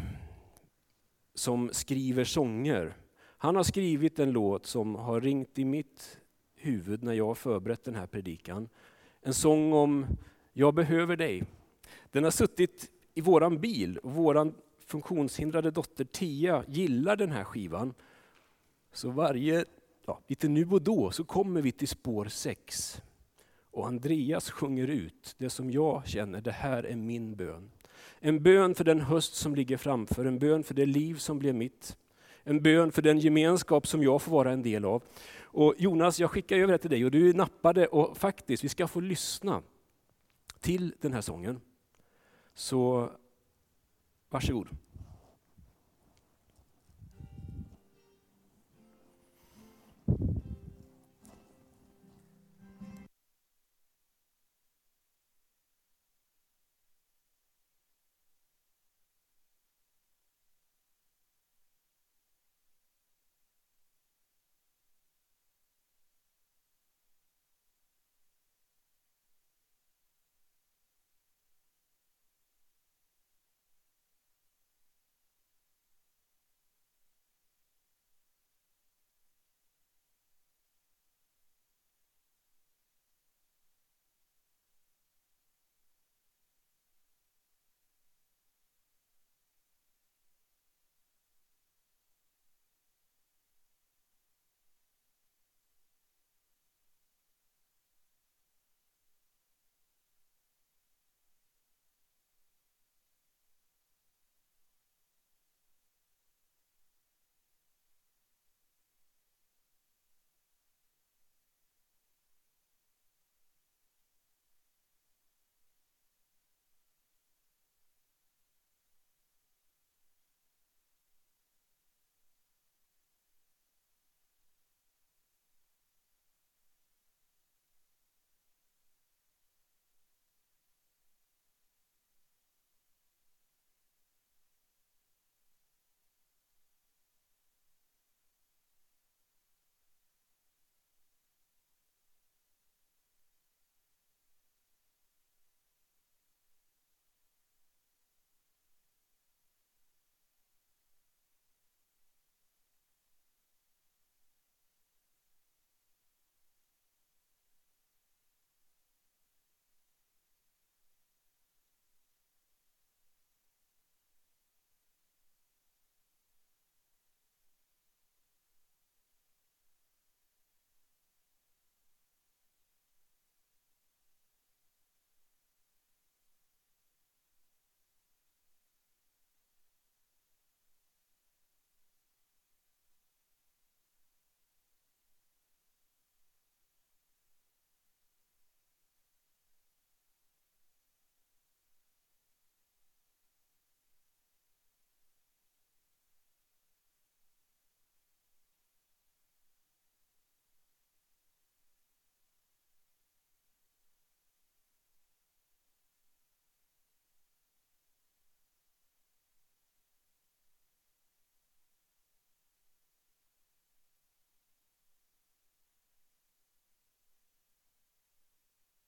som 1.35 1.71
skriver 1.73 2.25
sånger. 2.25 2.97
Han 3.19 3.57
har 3.57 3.63
skrivit 3.63 4.19
en 4.19 4.33
låt 4.33 4.67
som 4.67 4.95
har 4.95 5.21
ringt 5.21 5.59
i 5.59 5.65
mitt 5.65 6.21
huvud 6.55 7.03
när 7.03 7.13
jag 7.13 7.27
har 7.27 7.35
förberett 7.35 7.85
den 7.85 7.95
här 7.95 8.07
predikan. 8.07 8.69
En 9.23 9.35
sång 9.35 9.73
om 9.73 10.07
Jag 10.53 10.75
behöver 10.75 11.17
dig. 11.17 11.45
Den 12.11 12.25
har 12.25 12.31
suttit 12.31 12.91
i 13.15 13.21
våran 13.21 13.59
bil 13.59 13.99
och 13.99 14.13
våran 14.13 14.55
funktionshindrade 14.87 15.71
dotter 15.71 16.05
Tia 16.05 16.65
gillar 16.69 17.17
den 17.17 17.31
här 17.31 17.45
skivan. 17.45 17.95
Så 18.93 19.11
varje, 19.11 19.65
ja, 20.07 20.21
lite 20.27 20.49
nu 20.49 20.69
och 20.71 20.83
då, 20.83 21.11
så 21.11 21.25
kommer 21.25 21.63
vi 21.63 21.73
till 21.73 21.89
spår 21.89 22.25
6. 22.25 23.03
Och 23.71 23.87
Andreas 23.87 24.51
sjunger 24.51 24.89
ut 24.89 25.35
det 25.39 25.51
som 25.51 25.71
jag 25.71 26.07
känner, 26.07 26.41
det 26.41 26.53
här 26.53 26.83
är 26.83 26.97
min 26.97 27.37
bön. 27.37 27.71
En 28.21 28.43
bön 28.43 28.75
för 28.75 28.85
den 28.85 29.01
höst 29.01 29.35
som 29.35 29.55
ligger 29.55 29.77
framför, 29.77 30.25
en 30.25 30.39
bön 30.39 30.65
för 30.65 30.75
det 30.75 30.87
liv 30.87 31.15
som 31.15 31.39
blir 31.39 31.53
mitt. 31.53 31.97
En 32.45 32.63
bön 32.63 32.93
för 32.93 33.03
den 33.03 33.19
gemenskap 33.19 33.87
som 33.87 34.03
jag 34.03 34.23
får 34.23 34.33
vara 34.33 34.53
en 34.53 34.63
del 34.63 34.85
av. 34.85 35.03
Och 35.53 35.75
Jonas, 35.79 36.21
jag 36.21 36.31
skickar 36.31 36.57
över 36.57 36.73
det 36.73 36.79
till 36.79 36.91
dig 36.91 37.05
och 37.05 37.11
du 37.11 37.33
nappade 37.33 37.87
och 37.87 38.17
faktiskt, 38.17 38.65
vi 38.65 38.69
ska 38.69 38.89
få 38.89 39.01
lyssna 39.01 39.63
till 40.61 40.95
den 41.01 41.13
här 41.13 41.21
sången. 41.21 41.61
Så 42.55 43.11
varsågod. 44.31 44.69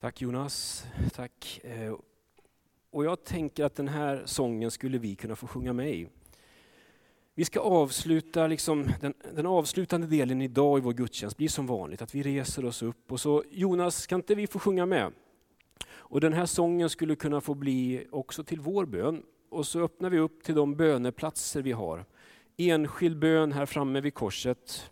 Tack 0.04 0.20
Jonas. 0.20 0.86
Tack. 1.12 1.60
Eh, 1.62 1.94
och 2.90 3.04
jag 3.04 3.24
tänker 3.24 3.64
att 3.64 3.74
den 3.74 3.88
här 3.88 4.22
sången 4.26 4.70
skulle 4.70 4.98
vi 4.98 5.14
kunna 5.14 5.36
få 5.36 5.46
sjunga 5.46 5.72
med 5.72 5.94
i. 5.94 6.08
Vi 7.34 7.44
ska 7.44 7.60
avsluta, 7.60 8.46
liksom, 8.46 8.86
den, 9.00 9.14
den, 9.34 9.46
avslutande 9.46 10.06
delen 10.06 10.42
idag 10.42 10.78
i 10.78 10.80
vår 10.80 10.92
gudstjänst 10.92 11.36
blir 11.36 11.48
som 11.48 11.66
vanligt 11.66 12.02
att 12.02 12.14
vi 12.14 12.22
reser 12.22 12.64
oss 12.64 12.82
upp 12.82 13.12
och 13.12 13.20
så 13.20 13.44
Jonas, 13.50 14.06
kan 14.06 14.18
inte 14.18 14.34
vi 14.34 14.46
få 14.46 14.58
sjunga 14.58 14.86
med? 14.86 15.12
Och 15.86 16.20
den 16.20 16.32
här 16.32 16.46
sången 16.46 16.90
skulle 16.90 17.16
kunna 17.16 17.40
få 17.40 17.54
bli 17.54 18.06
också 18.10 18.44
till 18.44 18.60
vår 18.60 18.86
bön. 18.86 19.22
Och 19.50 19.66
så 19.66 19.80
öppnar 19.80 20.10
vi 20.10 20.18
upp 20.18 20.42
till 20.42 20.54
de 20.54 20.76
böneplatser 20.76 21.62
vi 21.62 21.72
har. 21.72 22.04
Enskild 22.56 23.18
bön 23.18 23.52
här 23.52 23.66
framme 23.66 24.00
vid 24.00 24.14
korset. 24.14 24.90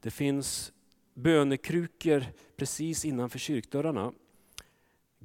Det 0.00 0.10
finns 0.10 0.72
bönekrukor 1.14 2.24
precis 2.56 3.04
innanför 3.04 3.38
kyrkdörrarna. 3.38 4.12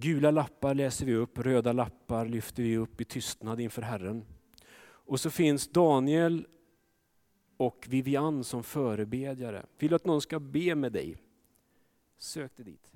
Gula 0.02 0.32
lappar 0.32 0.74
läser 0.74 1.06
vi 1.06 1.16
upp, 1.16 1.38
röda 1.40 1.74
lappar 1.74 2.26
lyfter 2.26 2.64
vi 2.64 2.78
upp 2.78 3.02
i 3.02 3.06
tystnad 3.06 3.60
inför 3.60 3.82
Herren. 3.82 4.26
Och 4.84 5.20
så 5.20 5.30
finns 5.30 5.68
Daniel 5.68 6.48
och 7.58 7.86
Vivian 7.90 8.44
som 8.44 8.64
förebedjare. 8.64 9.66
Vill 9.80 9.90
du 9.90 9.96
att 9.96 10.06
någon 10.06 10.22
ska 10.22 10.40
be 10.40 10.76
med 10.76 10.92
dig? 10.92 11.18
Sök 12.18 12.56
dig 12.58 12.66
dit. 12.66 12.91